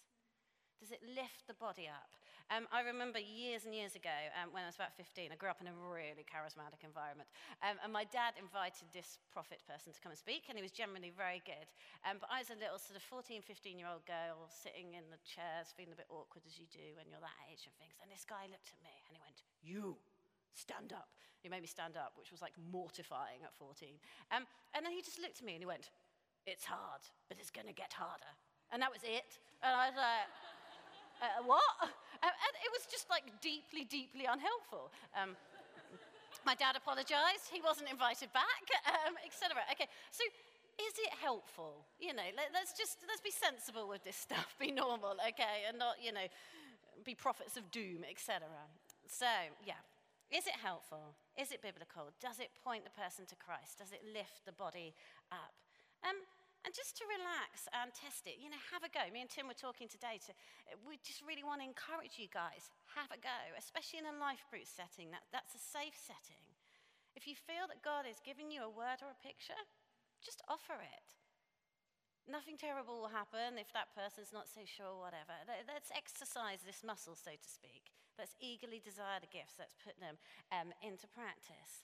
Does 0.80 0.92
it 0.92 1.00
lift 1.04 1.48
the 1.48 1.56
body 1.56 1.88
up? 1.88 2.12
Um, 2.52 2.68
I 2.68 2.84
remember 2.84 3.16
years 3.16 3.64
and 3.64 3.72
years 3.72 3.96
ago, 3.96 4.12
um, 4.36 4.52
when 4.52 4.60
I 4.60 4.68
was 4.68 4.76
about 4.76 4.92
15, 4.92 5.32
I 5.32 5.40
grew 5.40 5.48
up 5.48 5.64
in 5.64 5.72
a 5.72 5.76
really 5.88 6.20
charismatic 6.28 6.84
environment. 6.84 7.32
Um, 7.64 7.80
and 7.80 7.88
my 7.88 8.04
dad 8.04 8.36
invited 8.36 8.92
this 8.92 9.16
prophet 9.32 9.64
person 9.64 9.96
to 9.96 10.00
come 10.04 10.12
and 10.12 10.20
speak, 10.20 10.52
and 10.52 10.60
he 10.60 10.64
was 10.64 10.68
generally 10.68 11.08
very 11.08 11.40
good. 11.48 11.64
Um, 12.04 12.20
but 12.20 12.28
I 12.28 12.44
was 12.44 12.52
a 12.52 12.60
little 12.60 12.76
sort 12.76 13.00
of 13.00 13.04
14, 13.08 13.40
15 13.40 13.80
year 13.80 13.88
old 13.88 14.04
girl 14.04 14.44
sitting 14.52 14.92
in 14.92 15.08
the 15.08 15.16
chairs, 15.24 15.72
feeling 15.72 15.96
a 15.96 16.00
bit 16.04 16.12
awkward 16.12 16.44
as 16.44 16.60
you 16.60 16.68
do 16.68 16.92
when 17.00 17.08
you're 17.08 17.24
that 17.24 17.40
age 17.48 17.64
and 17.64 17.72
things. 17.80 17.96
And 18.04 18.12
this 18.12 18.28
guy 18.28 18.44
looked 18.52 18.68
at 18.68 18.80
me 18.84 18.92
and 19.08 19.16
he 19.16 19.20
went, 19.24 19.40
You 19.64 19.96
stand 20.52 20.92
up. 20.92 21.08
He 21.40 21.48
made 21.48 21.64
me 21.64 21.72
stand 21.72 21.96
up, 21.96 22.20
which 22.20 22.28
was 22.28 22.44
like 22.44 22.52
mortifying 22.68 23.40
at 23.48 23.56
14. 23.56 23.96
Um, 24.28 24.44
and 24.76 24.84
then 24.84 24.92
he 24.92 25.00
just 25.00 25.16
looked 25.24 25.40
at 25.40 25.46
me 25.48 25.56
and 25.56 25.64
he 25.64 25.68
went, 25.68 25.88
It's 26.44 26.68
hard, 26.68 27.00
but 27.32 27.40
it's 27.40 27.48
going 27.48 27.72
to 27.72 27.76
get 27.76 27.96
harder. 27.96 28.28
And 28.68 28.84
that 28.84 28.92
was 28.92 29.00
it. 29.08 29.40
And 29.64 29.72
I 29.72 29.88
was 29.88 29.96
like, 29.96 30.28
uh, 31.22 31.42
what? 31.46 31.62
Uh, 31.80 32.26
and 32.26 32.54
it 32.66 32.70
was 32.74 32.84
just 32.90 33.06
like 33.08 33.22
deeply, 33.40 33.86
deeply 33.86 34.26
unhelpful. 34.26 34.90
Um, 35.14 35.38
my 36.44 36.54
dad 36.58 36.74
apologized. 36.74 37.46
He 37.50 37.62
wasn't 37.62 37.90
invited 37.90 38.34
back, 38.34 38.66
um, 39.06 39.14
etc. 39.22 39.62
Okay, 39.70 39.86
so 40.10 40.26
is 40.82 40.94
it 40.98 41.14
helpful? 41.22 41.86
You 42.02 42.14
know, 42.14 42.26
let, 42.34 42.50
us 42.58 42.74
just 42.74 42.98
let's 43.06 43.22
be 43.22 43.30
sensible 43.30 43.86
with 43.86 44.02
this 44.02 44.16
stuff. 44.26 44.54
Be 44.58 44.74
normal, 44.74 45.14
okay, 45.34 45.68
and 45.68 45.78
not 45.78 46.02
you 46.02 46.10
know, 46.10 46.26
be 47.04 47.14
prophets 47.14 47.56
of 47.56 47.70
doom, 47.70 48.02
etc. 48.02 48.42
So 49.06 49.30
yeah, 49.62 49.78
is 50.30 50.46
it 50.46 50.56
helpful? 50.58 51.14
Is 51.38 51.52
it 51.52 51.62
biblical? 51.62 52.10
Does 52.20 52.40
it 52.40 52.50
point 52.64 52.84
the 52.84 52.94
person 52.98 53.26
to 53.30 53.36
Christ? 53.36 53.78
Does 53.78 53.92
it 53.92 54.02
lift 54.10 54.42
the 54.44 54.52
body 54.52 54.94
up? 55.30 55.54
Um, 56.02 56.18
and 56.62 56.70
just 56.70 56.94
to 56.98 57.04
relax 57.10 57.66
and 57.74 57.90
test 57.90 58.26
it, 58.30 58.38
you 58.38 58.46
know, 58.46 58.60
have 58.70 58.86
a 58.86 58.90
go. 58.90 59.02
Me 59.10 59.22
and 59.22 59.30
Tim 59.30 59.50
were 59.50 59.58
talking 59.58 59.90
today. 59.90 60.22
To, 60.26 60.32
we 60.86 61.02
just 61.02 61.22
really 61.26 61.42
want 61.42 61.58
to 61.58 61.66
encourage 61.66 62.22
you 62.22 62.30
guys. 62.30 62.70
Have 62.94 63.10
a 63.10 63.18
go, 63.18 63.40
especially 63.58 63.98
in 63.98 64.06
a 64.06 64.14
life 64.14 64.46
group 64.46 64.70
setting. 64.70 65.10
That, 65.10 65.26
that's 65.34 65.58
a 65.58 65.62
safe 65.62 65.98
setting. 65.98 66.46
If 67.18 67.26
you 67.26 67.34
feel 67.34 67.66
that 67.66 67.84
God 67.84 68.06
is 68.06 68.22
giving 68.22 68.48
you 68.48 68.62
a 68.62 68.70
word 68.70 69.02
or 69.02 69.10
a 69.10 69.24
picture, 69.26 69.58
just 70.22 70.40
offer 70.46 70.78
it. 70.80 71.08
Nothing 72.30 72.54
terrible 72.54 73.02
will 73.02 73.10
happen 73.10 73.58
if 73.58 73.74
that 73.74 73.90
person's 73.98 74.30
not 74.30 74.46
so 74.46 74.62
sure, 74.62 74.94
whatever. 74.94 75.34
Let's 75.66 75.90
exercise 75.90 76.62
this 76.62 76.86
muscle, 76.86 77.18
so 77.18 77.34
to 77.34 77.48
speak. 77.50 77.90
Let's 78.14 78.38
eagerly 78.38 78.78
desire 78.78 79.18
the 79.18 79.26
gifts. 79.26 79.58
Let's 79.58 79.74
put 79.74 79.98
them 79.98 80.14
um, 80.54 80.70
into 80.78 81.10
practice. 81.10 81.82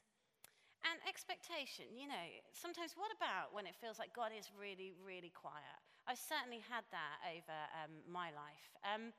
And 0.87 0.99
expectation, 1.11 1.91
you 1.97 2.07
know, 2.07 2.27
sometimes 2.55 2.95
what 2.95 3.11
about 3.11 3.51
when 3.51 3.67
it 3.67 3.75
feels 3.75 3.99
like 3.99 4.15
God 4.15 4.31
is 4.31 4.51
really, 4.55 4.95
really 5.03 5.35
quiet? 5.35 5.79
I've 6.07 6.23
certainly 6.23 6.63
had 6.65 6.87
that 6.95 7.19
over 7.27 7.59
um, 7.75 7.99
my 8.07 8.31
life. 8.31 8.71
Um, 8.87 9.11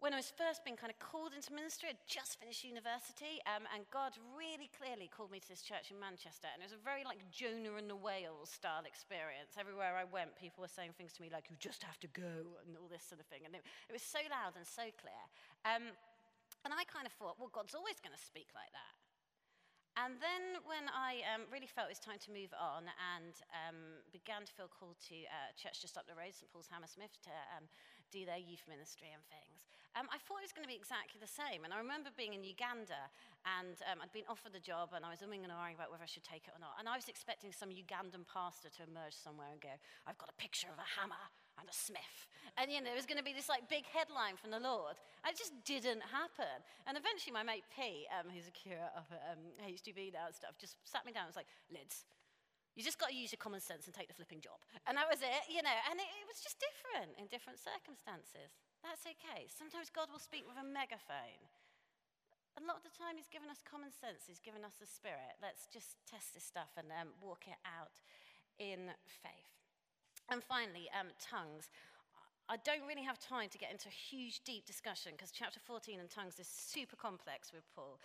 when 0.00 0.16
I 0.16 0.18
was 0.18 0.32
first 0.32 0.64
being 0.64 0.80
kind 0.80 0.88
of 0.88 0.96
called 0.96 1.36
into 1.36 1.52
ministry, 1.52 1.92
I'd 1.92 2.00
just 2.08 2.40
finished 2.40 2.64
university, 2.64 3.36
um, 3.44 3.68
and 3.68 3.84
God 3.92 4.16
really 4.32 4.72
clearly 4.72 5.12
called 5.12 5.28
me 5.28 5.44
to 5.44 5.50
this 5.52 5.60
church 5.60 5.92
in 5.92 6.00
Manchester. 6.00 6.48
And 6.48 6.64
it 6.64 6.66
was 6.72 6.72
a 6.72 6.80
very 6.80 7.04
like 7.04 7.20
Jonah 7.28 7.76
and 7.76 7.84
the 7.84 8.00
whales 8.00 8.48
style 8.48 8.88
experience. 8.88 9.60
Everywhere 9.60 9.92
I 10.00 10.08
went, 10.08 10.40
people 10.40 10.64
were 10.64 10.72
saying 10.72 10.96
things 10.96 11.12
to 11.16 11.20
me 11.20 11.28
like, 11.28 11.52
you 11.52 11.60
just 11.60 11.84
have 11.84 12.00
to 12.00 12.08
go, 12.16 12.56
and 12.64 12.80
all 12.80 12.88
this 12.88 13.04
sort 13.04 13.20
of 13.20 13.28
thing. 13.28 13.44
And 13.44 13.52
it, 13.52 13.60
it 13.60 13.92
was 13.92 14.00
so 14.00 14.24
loud 14.32 14.56
and 14.56 14.64
so 14.64 14.88
clear. 14.96 15.22
Um, 15.68 15.92
And 16.64 16.76
I 16.76 16.84
kind 16.84 17.06
of 17.08 17.12
thought, 17.16 17.40
well, 17.40 17.48
God's 17.48 17.72
always 17.72 18.00
going 18.04 18.12
to 18.12 18.20
speak 18.20 18.52
like 18.52 18.68
that. 18.76 18.99
And 20.00 20.16
then 20.16 20.64
when 20.64 20.88
I 20.88 21.20
um, 21.28 21.44
really 21.52 21.68
felt 21.68 21.92
it 21.92 21.94
was 21.94 22.00
time 22.00 22.16
to 22.24 22.32
move 22.32 22.56
on 22.56 22.88
and 22.88 23.36
um, 23.52 24.00
began 24.16 24.48
to 24.48 24.52
feel 24.56 24.72
called 24.72 24.96
to 25.12 25.16
uh, 25.28 25.52
church 25.60 25.84
just 25.84 26.00
up 26.00 26.08
the 26.08 26.16
road, 26.16 26.32
St. 26.32 26.48
Paul's 26.48 26.72
Hammersmith, 26.72 27.12
to 27.28 27.34
um, 27.52 27.68
do 28.08 28.24
their 28.24 28.40
youth 28.40 28.64
ministry 28.64 29.12
and 29.12 29.20
things, 29.28 29.60
um, 29.98 30.06
I 30.08 30.22
thought 30.22 30.40
it 30.40 30.46
was 30.46 30.54
going 30.54 30.64
to 30.64 30.72
be 30.72 30.78
exactly 30.78 31.18
the 31.18 31.28
same. 31.28 31.66
And 31.66 31.74
I 31.74 31.78
remember 31.82 32.14
being 32.14 32.32
in 32.32 32.46
Uganda 32.46 33.10
and 33.42 33.76
um, 33.90 33.98
I'd 34.00 34.14
been 34.14 34.28
offered 34.30 34.54
the 34.54 34.62
job 34.62 34.94
and 34.94 35.02
I 35.02 35.10
was 35.10 35.20
umming 35.20 35.42
and 35.42 35.50
ahhing 35.50 35.74
about 35.74 35.90
whether 35.90 36.06
I 36.06 36.10
should 36.10 36.24
take 36.24 36.46
it 36.46 36.54
or 36.54 36.62
not. 36.62 36.78
And 36.78 36.86
I 36.86 36.94
was 36.94 37.10
expecting 37.10 37.50
some 37.50 37.74
Ugandan 37.74 38.22
pastor 38.24 38.70
to 38.78 38.86
emerge 38.86 39.18
somewhere 39.18 39.50
and 39.50 39.58
go, 39.58 39.74
I've 40.06 40.18
got 40.18 40.30
a 40.30 40.38
picture 40.38 40.70
of 40.70 40.78
a 40.78 40.88
hammer 40.96 41.26
and 41.60 41.68
a 41.68 41.76
smith. 41.76 42.26
And, 42.58 42.72
you 42.72 42.82
know, 42.82 42.90
it 42.90 42.98
was 42.98 43.06
going 43.06 43.20
to 43.20 43.24
be 43.24 43.36
this, 43.36 43.46
like, 43.46 43.70
big 43.70 43.86
headline 43.86 44.34
from 44.34 44.50
the 44.50 44.58
Lord. 44.58 44.98
It 45.22 45.38
just 45.38 45.54
didn't 45.62 46.02
happen. 46.02 46.64
And 46.88 46.98
eventually 46.98 47.30
my 47.30 47.46
mate 47.46 47.68
Pete, 47.70 48.10
um, 48.10 48.26
who's 48.32 48.50
a 48.50 48.54
curate 48.56 48.90
at 48.90 49.06
um, 49.30 49.54
HTB 49.62 50.16
now 50.16 50.26
and 50.26 50.34
stuff, 50.34 50.58
just 50.58 50.74
sat 50.82 51.06
me 51.06 51.14
down 51.14 51.28
and 51.28 51.32
was 51.32 51.38
like, 51.38 51.52
Lids, 51.70 52.08
you 52.74 52.82
just 52.82 52.98
got 52.98 53.10
to 53.10 53.16
use 53.16 53.30
your 53.30 53.42
common 53.42 53.60
sense 53.60 53.86
and 53.86 53.94
take 53.94 54.08
the 54.08 54.16
flipping 54.16 54.40
job. 54.42 54.58
And 54.88 54.96
that 54.96 55.06
was 55.06 55.22
it, 55.22 55.44
you 55.52 55.62
know. 55.62 55.78
And 55.90 56.00
it, 56.00 56.08
it 56.08 56.26
was 56.26 56.40
just 56.42 56.58
different 56.58 57.12
in 57.18 57.28
different 57.28 57.60
circumstances. 57.60 58.50
That's 58.80 59.04
okay. 59.04 59.46
Sometimes 59.50 59.92
God 59.92 60.08
will 60.08 60.22
speak 60.22 60.48
with 60.48 60.56
a 60.56 60.66
megaphone. 60.66 61.44
A 62.58 62.62
lot 62.66 62.82
of 62.82 62.84
the 62.86 62.94
time, 62.94 63.14
He's 63.20 63.30
given 63.30 63.52
us 63.52 63.62
common 63.62 63.94
sense, 63.94 64.26
He's 64.26 64.42
given 64.42 64.66
us 64.66 64.80
the 64.80 64.88
Spirit. 64.88 65.38
Let's 65.38 65.68
just 65.70 66.00
test 66.08 66.34
this 66.34 66.46
stuff 66.46 66.74
and 66.80 66.90
um, 66.90 67.14
walk 67.22 67.46
it 67.46 67.60
out 67.62 68.00
in 68.58 68.90
faith. 69.06 69.59
And 70.30 70.42
finally, 70.46 70.86
um, 70.94 71.10
tongues. 71.18 71.66
I 72.46 72.58
don't 72.62 72.86
really 72.86 73.02
have 73.02 73.18
time 73.18 73.50
to 73.50 73.58
get 73.58 73.70
into 73.70 73.90
a 73.90 73.94
huge, 73.94 74.42
deep 74.46 74.66
discussion 74.66 75.14
because 75.14 75.30
chapter 75.30 75.58
14 75.62 75.98
and 75.98 76.10
tongues 76.10 76.38
is 76.38 76.46
super 76.46 76.94
complex 76.94 77.50
with 77.54 77.66
Paul. 77.74 77.98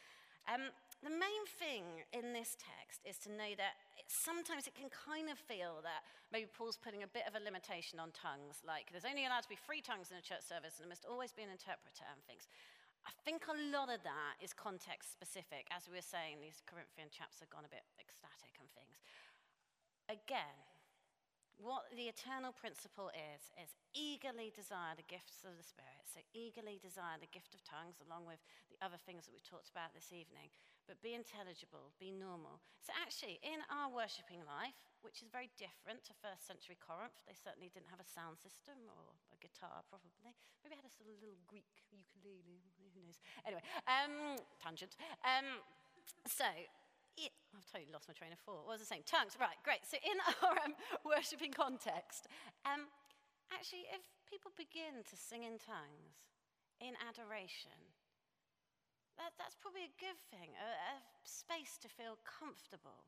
Um, 0.46 0.70
the 1.02 1.10
main 1.10 1.46
thing 1.58 2.06
in 2.14 2.30
this 2.30 2.54
text 2.62 3.02
is 3.02 3.18
to 3.26 3.34
know 3.34 3.58
that 3.58 3.82
sometimes 4.06 4.70
it 4.70 4.78
can 4.78 4.94
kind 4.94 5.34
of 5.34 5.42
feel 5.42 5.82
that 5.82 6.06
maybe 6.30 6.46
Paul's 6.46 6.78
putting 6.78 7.02
a 7.02 7.10
bit 7.10 7.26
of 7.26 7.34
a 7.34 7.42
limitation 7.42 7.98
on 7.98 8.14
tongues, 8.14 8.62
like 8.62 8.94
there's 8.94 9.10
only 9.10 9.26
allowed 9.26 9.42
to 9.42 9.50
be 9.50 9.58
three 9.58 9.82
tongues 9.82 10.14
in 10.14 10.22
a 10.22 10.26
church 10.26 10.46
service 10.46 10.78
and 10.78 10.86
there 10.86 10.94
must 10.94 11.10
always 11.10 11.34
be 11.34 11.42
an 11.42 11.50
interpreter 11.50 12.06
and 12.06 12.22
things. 12.30 12.46
I 13.06 13.14
think 13.26 13.50
a 13.50 13.58
lot 13.74 13.90
of 13.90 14.02
that 14.06 14.38
is 14.42 14.54
context 14.54 15.14
specific. 15.14 15.66
As 15.74 15.90
we 15.90 15.98
were 15.98 16.06
saying, 16.06 16.42
these 16.42 16.62
Corinthian 16.66 17.10
chaps 17.10 17.42
have 17.42 17.50
gone 17.54 17.66
a 17.66 17.74
bit 17.74 17.86
ecstatic 17.98 18.54
and 18.62 18.70
things. 18.74 18.98
Again, 20.10 20.58
what 21.60 21.88
the 21.96 22.12
eternal 22.12 22.52
principle 22.52 23.08
is, 23.16 23.52
is 23.56 23.72
eagerly 23.96 24.52
desire 24.52 24.92
the 24.96 25.08
gifts 25.08 25.48
of 25.48 25.56
the 25.56 25.64
Spirit. 25.64 26.04
So, 26.08 26.20
eagerly 26.36 26.80
desire 26.84 27.16
the 27.20 27.32
gift 27.32 27.56
of 27.56 27.64
tongues, 27.64 28.00
along 28.04 28.28
with 28.28 28.44
the 28.68 28.80
other 28.84 29.00
things 29.00 29.24
that 29.26 29.32
we've 29.32 29.46
talked 29.46 29.72
about 29.72 29.96
this 29.96 30.12
evening. 30.12 30.52
But 30.84 31.00
be 31.00 31.16
intelligible, 31.16 31.96
be 31.96 32.12
normal. 32.12 32.60
So, 32.84 32.92
actually, 32.96 33.40
in 33.40 33.64
our 33.72 33.88
worshipping 33.88 34.44
life, 34.44 34.76
which 35.00 35.24
is 35.24 35.32
very 35.32 35.48
different 35.56 36.04
to 36.10 36.14
first 36.20 36.44
century 36.44 36.76
Corinth, 36.76 37.16
they 37.24 37.38
certainly 37.38 37.72
didn't 37.72 37.90
have 37.90 38.04
a 38.04 38.08
sound 38.08 38.36
system 38.38 38.76
or 38.92 39.16
a 39.32 39.38
guitar, 39.40 39.82
probably. 39.88 40.36
Maybe 40.62 40.76
had 40.76 40.88
a 40.88 40.94
sort 40.94 41.08
of 41.08 41.18
little 41.24 41.40
Greek 41.48 41.72
ukulele, 41.94 42.62
who 42.78 42.86
knows. 43.00 43.22
Anyway, 43.48 43.64
um, 43.88 44.40
tangent. 44.60 45.00
Um, 45.24 45.64
so, 46.28 46.46
it, 47.18 47.32
I've 47.56 47.68
totally 47.68 47.92
lost 47.92 48.08
my 48.08 48.16
train 48.16 48.36
of 48.36 48.40
thought. 48.44 48.68
What 48.68 48.76
was 48.80 48.84
I 48.84 48.98
saying? 48.98 49.08
Tongues, 49.08 49.40
right, 49.40 49.56
great. 49.64 49.84
So, 49.88 49.96
in 50.00 50.18
our 50.44 50.56
um, 50.64 50.76
worshipping 51.08 51.56
context, 51.56 52.28
um, 52.68 52.92
actually, 53.52 53.88
if 53.92 54.04
people 54.28 54.52
begin 54.60 55.04
to 55.08 55.16
sing 55.16 55.48
in 55.48 55.56
tongues 55.62 56.28
in 56.84 57.00
adoration, 57.00 57.80
that, 59.16 59.32
that's 59.40 59.56
probably 59.56 59.88
a 59.88 59.96
good 59.96 60.20
thing, 60.28 60.52
a, 60.60 60.68
a, 60.68 60.94
space 61.24 61.80
to 61.80 61.88
feel 61.88 62.20
comfortable. 62.28 63.08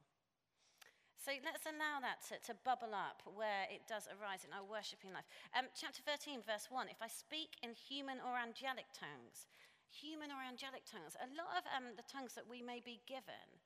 So 1.19 1.35
let's 1.43 1.67
allow 1.67 1.99
that 1.99 2.23
to, 2.31 2.39
to, 2.47 2.55
bubble 2.63 2.95
up 2.95 3.19
where 3.27 3.67
it 3.67 3.83
does 3.83 4.07
arise 4.07 4.47
in 4.47 4.55
our 4.55 4.63
worshipping 4.63 5.11
life. 5.11 5.27
Um, 5.51 5.67
chapter 5.75 5.99
13, 5.99 6.39
verse 6.47 6.71
1 6.71 6.87
If 6.87 7.03
I 7.03 7.11
speak 7.11 7.59
in 7.59 7.75
human 7.75 8.23
or 8.23 8.39
angelic 8.39 8.87
tongues, 8.95 9.51
human 9.91 10.31
or 10.31 10.39
angelic 10.39 10.87
tongues, 10.87 11.19
a 11.19 11.27
lot 11.35 11.59
of 11.59 11.67
um, 11.75 11.99
the 11.99 12.07
tongues 12.07 12.31
that 12.39 12.47
we 12.47 12.63
may 12.63 12.79
be 12.79 13.03
given 13.03 13.56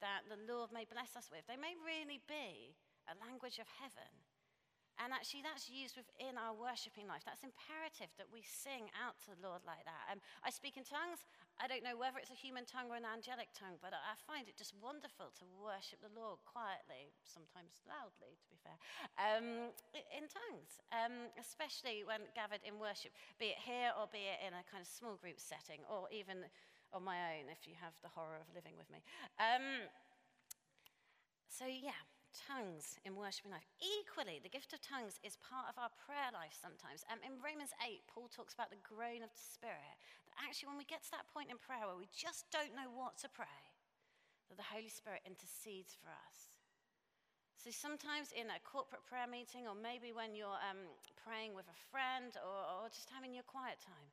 that 0.00 0.28
the 0.28 0.40
Lord 0.48 0.72
may 0.72 0.84
bless 0.84 1.16
us 1.16 1.28
with. 1.32 1.46
They 1.46 1.58
may 1.58 1.74
really 1.80 2.20
be 2.28 2.76
a 3.06 3.14
language 3.22 3.58
of 3.58 3.68
heaven. 3.80 4.10
And 4.96 5.12
actually, 5.12 5.44
that's 5.44 5.68
used 5.68 5.92
within 5.92 6.40
our 6.40 6.56
worshipping 6.56 7.04
life. 7.04 7.20
That's 7.28 7.44
imperative 7.44 8.08
that 8.16 8.32
we 8.32 8.40
sing 8.40 8.88
out 8.96 9.20
to 9.28 9.36
the 9.36 9.40
Lord 9.44 9.60
like 9.68 9.84
that. 9.84 10.08
Um, 10.08 10.24
I 10.40 10.48
speak 10.48 10.80
in 10.80 10.88
tongues. 10.88 11.28
I 11.56 11.64
don't 11.64 11.80
know 11.80 11.96
whether 11.96 12.20
it's 12.20 12.32
a 12.32 12.36
human 12.36 12.68
tongue 12.68 12.92
or 12.92 13.00
an 13.00 13.08
angelic 13.08 13.48
tongue, 13.56 13.80
but 13.80 13.96
I 13.96 14.14
find 14.28 14.44
it 14.44 14.60
just 14.60 14.76
wonderful 14.76 15.32
to 15.40 15.44
worship 15.56 16.04
the 16.04 16.12
Lord 16.12 16.44
quietly, 16.44 17.16
sometimes 17.24 17.80
loudly, 17.88 18.36
to 18.36 18.46
be 18.52 18.60
fair, 18.60 18.76
um, 19.16 19.72
in 20.12 20.28
tongues, 20.28 20.84
um, 20.92 21.32
especially 21.40 22.04
when 22.04 22.28
gathered 22.36 22.60
in 22.60 22.76
worship, 22.76 23.16
be 23.40 23.56
it 23.56 23.60
here 23.64 23.96
or 23.96 24.04
be 24.12 24.28
it 24.28 24.44
in 24.44 24.52
a 24.52 24.64
kind 24.68 24.84
of 24.84 24.88
small 24.88 25.16
group 25.16 25.40
setting, 25.40 25.80
or 25.88 26.12
even 26.12 26.44
on 26.92 27.02
my 27.02 27.40
own 27.40 27.48
if 27.48 27.64
you 27.64 27.72
have 27.80 27.96
the 28.04 28.12
horror 28.12 28.36
of 28.36 28.48
living 28.52 28.76
with 28.76 28.92
me. 28.92 29.00
Um, 29.40 29.88
so, 31.48 31.64
yeah, 31.64 31.96
tongues 32.36 33.00
in 33.08 33.16
worshiping 33.16 33.50
life. 33.50 33.64
Equally, 33.80 34.44
the 34.44 34.52
gift 34.52 34.76
of 34.76 34.84
tongues 34.84 35.16
is 35.24 35.40
part 35.40 35.72
of 35.72 35.80
our 35.80 35.88
prayer 36.04 36.28
life 36.36 36.52
sometimes. 36.52 37.00
Um, 37.08 37.24
in 37.24 37.40
Romans 37.40 37.72
8, 37.80 38.04
Paul 38.12 38.28
talks 38.28 38.52
about 38.52 38.68
the 38.68 38.80
groan 38.84 39.24
of 39.24 39.32
the 39.32 39.40
Spirit. 39.40 39.96
Actually, 40.36 40.68
when 40.72 40.80
we 40.80 40.88
get 40.88 41.02
to 41.04 41.12
that 41.16 41.28
point 41.32 41.48
in 41.48 41.56
prayer 41.56 41.88
where 41.88 41.96
we 41.96 42.08
just 42.12 42.44
don't 42.52 42.76
know 42.76 42.92
what 42.92 43.16
to 43.24 43.28
pray, 43.32 43.60
that 44.48 44.60
the 44.60 44.70
Holy 44.72 44.92
Spirit 44.92 45.24
intercedes 45.24 45.96
for 45.96 46.12
us. 46.12 46.56
So 47.56 47.72
sometimes 47.72 48.30
in 48.30 48.46
a 48.52 48.62
corporate 48.62 49.02
prayer 49.08 49.26
meeting, 49.26 49.66
or 49.66 49.74
maybe 49.74 50.12
when 50.12 50.36
you're 50.36 50.60
um, 50.60 50.86
praying 51.18 51.56
with 51.56 51.66
a 51.66 51.78
friend, 51.90 52.36
or, 52.38 52.62
or 52.62 52.92
just 52.92 53.10
having 53.10 53.32
your 53.32 53.48
quiet 53.48 53.80
time, 53.82 54.12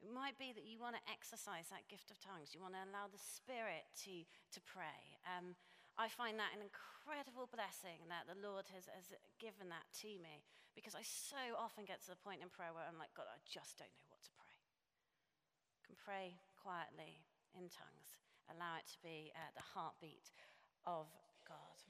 it 0.00 0.08
might 0.08 0.38
be 0.38 0.54
that 0.54 0.64
you 0.64 0.78
want 0.80 0.96
to 0.96 1.04
exercise 1.10 1.68
that 1.68 1.84
gift 1.90 2.08
of 2.08 2.16
tongues. 2.22 2.54
You 2.54 2.62
want 2.62 2.78
to 2.78 2.84
allow 2.86 3.10
the 3.10 3.20
Spirit 3.20 3.84
to, 4.06 4.24
to 4.24 4.60
pray. 4.62 5.20
Um, 5.26 5.58
I 5.94 6.10
find 6.10 6.38
that 6.38 6.54
an 6.54 6.62
incredible 6.62 7.46
blessing 7.50 8.02
that 8.10 8.26
the 8.26 8.38
Lord 8.40 8.66
has, 8.74 8.90
has 8.90 9.14
given 9.38 9.70
that 9.70 9.86
to 10.02 10.10
me 10.18 10.42
because 10.74 10.98
I 10.98 11.06
so 11.06 11.54
often 11.54 11.86
get 11.86 12.02
to 12.04 12.10
the 12.10 12.18
point 12.18 12.42
in 12.42 12.50
prayer 12.50 12.74
where 12.74 12.82
I'm 12.82 12.98
like, 12.98 13.14
God, 13.14 13.30
I 13.30 13.38
just 13.46 13.78
don't 13.78 13.92
know 13.94 14.08
what 14.10 14.13
can 15.84 15.94
pray 16.00 16.40
quietly 16.56 17.20
in 17.52 17.68
tongues, 17.68 18.16
allow 18.48 18.80
it 18.80 18.88
to 18.90 18.98
be 19.04 19.30
uh, 19.36 19.52
the 19.54 19.62
heartbeat 19.76 20.32
of 20.88 21.06
God. 21.44 21.84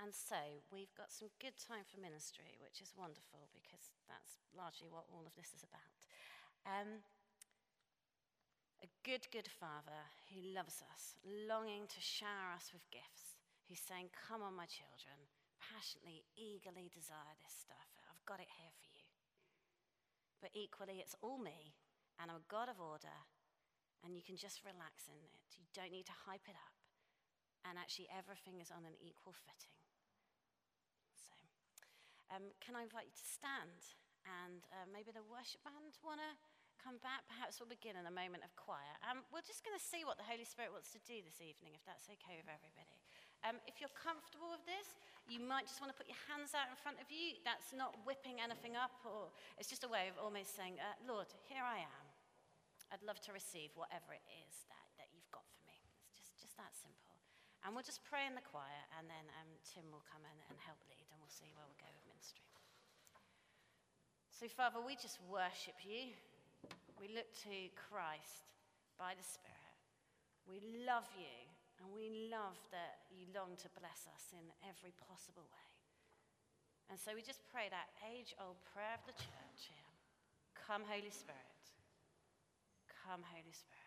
And 0.00 0.16
so 0.16 0.64
we've 0.72 0.94
got 0.96 1.12
some 1.12 1.28
good 1.42 1.60
time 1.60 1.84
for 1.84 2.00
ministry, 2.00 2.56
which 2.56 2.80
is 2.80 2.96
wonderful 2.96 3.52
because 3.52 3.92
that's 4.08 4.40
largely 4.56 4.88
what 4.88 5.04
all 5.12 5.28
of 5.28 5.36
this 5.36 5.52
is 5.52 5.60
about. 5.60 6.00
Um, 6.64 7.04
a 8.80 8.88
good, 9.04 9.28
good 9.28 9.48
father 9.48 10.08
who 10.32 10.40
loves 10.40 10.80
us, 10.88 11.12
longing 11.20 11.84
to 11.92 12.00
shower 12.00 12.56
us 12.56 12.72
with 12.72 12.88
gifts, 12.88 13.36
who's 13.68 13.84
saying, 13.84 14.08
Come 14.16 14.40
on, 14.40 14.56
my 14.56 14.64
children, 14.64 15.28
passionately, 15.60 16.24
eagerly 16.32 16.88
desire 16.88 17.36
this 17.44 17.52
stuff. 17.52 17.92
I've 18.08 18.24
got 18.24 18.40
it 18.40 18.48
here 18.56 18.72
for 18.80 18.88
you. 18.88 18.89
But 20.40 20.56
equally, 20.56 21.04
it's 21.04 21.14
all 21.20 21.36
me, 21.36 21.76
and 22.16 22.32
I'm 22.32 22.40
a 22.40 22.50
God 22.50 22.72
of 22.72 22.80
order, 22.80 23.28
and 24.00 24.16
you 24.16 24.24
can 24.24 24.40
just 24.40 24.64
relax 24.64 25.04
in 25.06 25.20
it. 25.20 25.36
You 25.60 25.68
don't 25.76 25.92
need 25.92 26.08
to 26.08 26.16
hype 26.24 26.48
it 26.48 26.56
up. 26.56 26.76
And 27.68 27.76
actually, 27.76 28.08
everything 28.08 28.56
is 28.60 28.72
on 28.72 28.88
an 28.88 28.96
equal 29.04 29.36
footing. 29.36 29.76
Um, 32.30 32.54
can 32.62 32.78
I 32.78 32.86
invite 32.86 33.10
you 33.10 33.16
to 33.16 33.26
stand? 33.26 33.82
And 34.22 34.62
uh, 34.70 34.86
maybe 34.86 35.10
the 35.10 35.26
worship 35.26 35.60
band 35.66 35.98
want 36.00 36.22
to 36.22 36.32
come 36.78 37.02
back. 37.02 37.26
Perhaps 37.26 37.58
we'll 37.58 37.68
begin 37.68 37.98
in 37.98 38.06
a 38.06 38.14
moment 38.14 38.46
of 38.46 38.54
quiet. 38.56 38.96
Um, 39.04 39.26
we're 39.28 39.44
just 39.44 39.66
going 39.66 39.76
to 39.76 39.82
see 39.82 40.06
what 40.06 40.16
the 40.16 40.24
Holy 40.24 40.46
Spirit 40.46 40.72
wants 40.72 40.94
to 40.96 41.02
do 41.02 41.20
this 41.20 41.42
evening, 41.42 41.76
if 41.76 41.84
that's 41.84 42.08
okay 42.08 42.38
with 42.38 42.48
everybody. 42.48 42.96
Um, 43.40 43.56
if 43.64 43.80
you're 43.80 43.92
comfortable 43.96 44.52
with 44.52 44.64
this, 44.68 45.00
you 45.24 45.40
might 45.40 45.64
just 45.64 45.80
want 45.80 45.88
to 45.88 45.96
put 45.96 46.10
your 46.10 46.20
hands 46.28 46.52
out 46.52 46.68
in 46.68 46.76
front 46.76 47.00
of 47.00 47.08
you. 47.08 47.40
That's 47.46 47.72
not 47.72 47.96
whipping 48.04 48.42
anything 48.42 48.76
up, 48.76 49.00
or 49.06 49.32
it's 49.56 49.70
just 49.72 49.86
a 49.86 49.90
way 49.90 50.12
of 50.12 50.20
almost 50.20 50.52
saying, 50.52 50.76
uh, 50.76 50.96
Lord, 51.08 51.30
here 51.48 51.64
I 51.64 51.80
am. 51.80 52.06
I'd 52.92 53.04
love 53.06 53.22
to 53.24 53.32
receive 53.32 53.70
whatever 53.78 54.12
it 54.12 54.26
is 54.44 54.66
that, 54.68 54.86
that 54.98 55.08
you've 55.14 55.30
got 55.30 55.46
for 55.56 55.62
me. 55.64 55.78
It's 56.10 56.26
just, 56.26 56.36
just 56.36 56.54
that 56.60 56.74
simple. 56.74 57.16
And 57.64 57.72
we'll 57.72 57.86
just 57.86 58.04
pray 58.04 58.28
in 58.28 58.34
the 58.34 58.44
choir, 58.44 58.82
and 58.98 59.08
then 59.08 59.26
um, 59.40 59.50
Tim 59.62 59.88
will 59.88 60.04
come 60.04 60.24
in 60.26 60.38
and 60.50 60.56
help 60.60 60.80
lead, 60.90 61.06
and 61.08 61.16
we'll 61.20 61.32
see 61.32 61.48
where 61.54 61.64
we'll 61.64 61.80
go 61.80 61.88
with 61.88 62.04
ministry. 62.08 62.44
So, 64.32 64.48
Father, 64.48 64.80
we 64.80 64.96
just 64.96 65.20
worship 65.28 65.76
you. 65.84 66.16
We 66.96 67.12
look 67.12 67.28
to 67.44 67.54
Christ 67.76 68.56
by 68.96 69.12
the 69.12 69.24
Spirit. 69.24 69.76
We 70.48 70.64
love 70.88 71.04
you, 71.12 71.49
and 71.80 71.88
we 71.96 72.28
love 72.28 72.60
that 72.70 73.08
you 73.08 73.24
long 73.32 73.56
to 73.64 73.68
bless 73.80 74.04
us 74.12 74.36
in 74.36 74.44
every 74.68 74.92
possible 75.00 75.48
way. 75.48 75.68
And 76.92 77.00
so 77.00 77.16
we 77.16 77.24
just 77.24 77.40
pray 77.48 77.72
that 77.72 77.88
age 78.04 78.36
old 78.36 78.60
prayer 78.76 78.92
of 78.92 79.04
the 79.08 79.16
church 79.16 79.72
here 79.72 79.90
Come, 80.70 80.84
Holy 80.86 81.10
Spirit. 81.10 81.64
Come, 82.86 83.24
Holy 83.26 83.50
Spirit. 83.50 83.79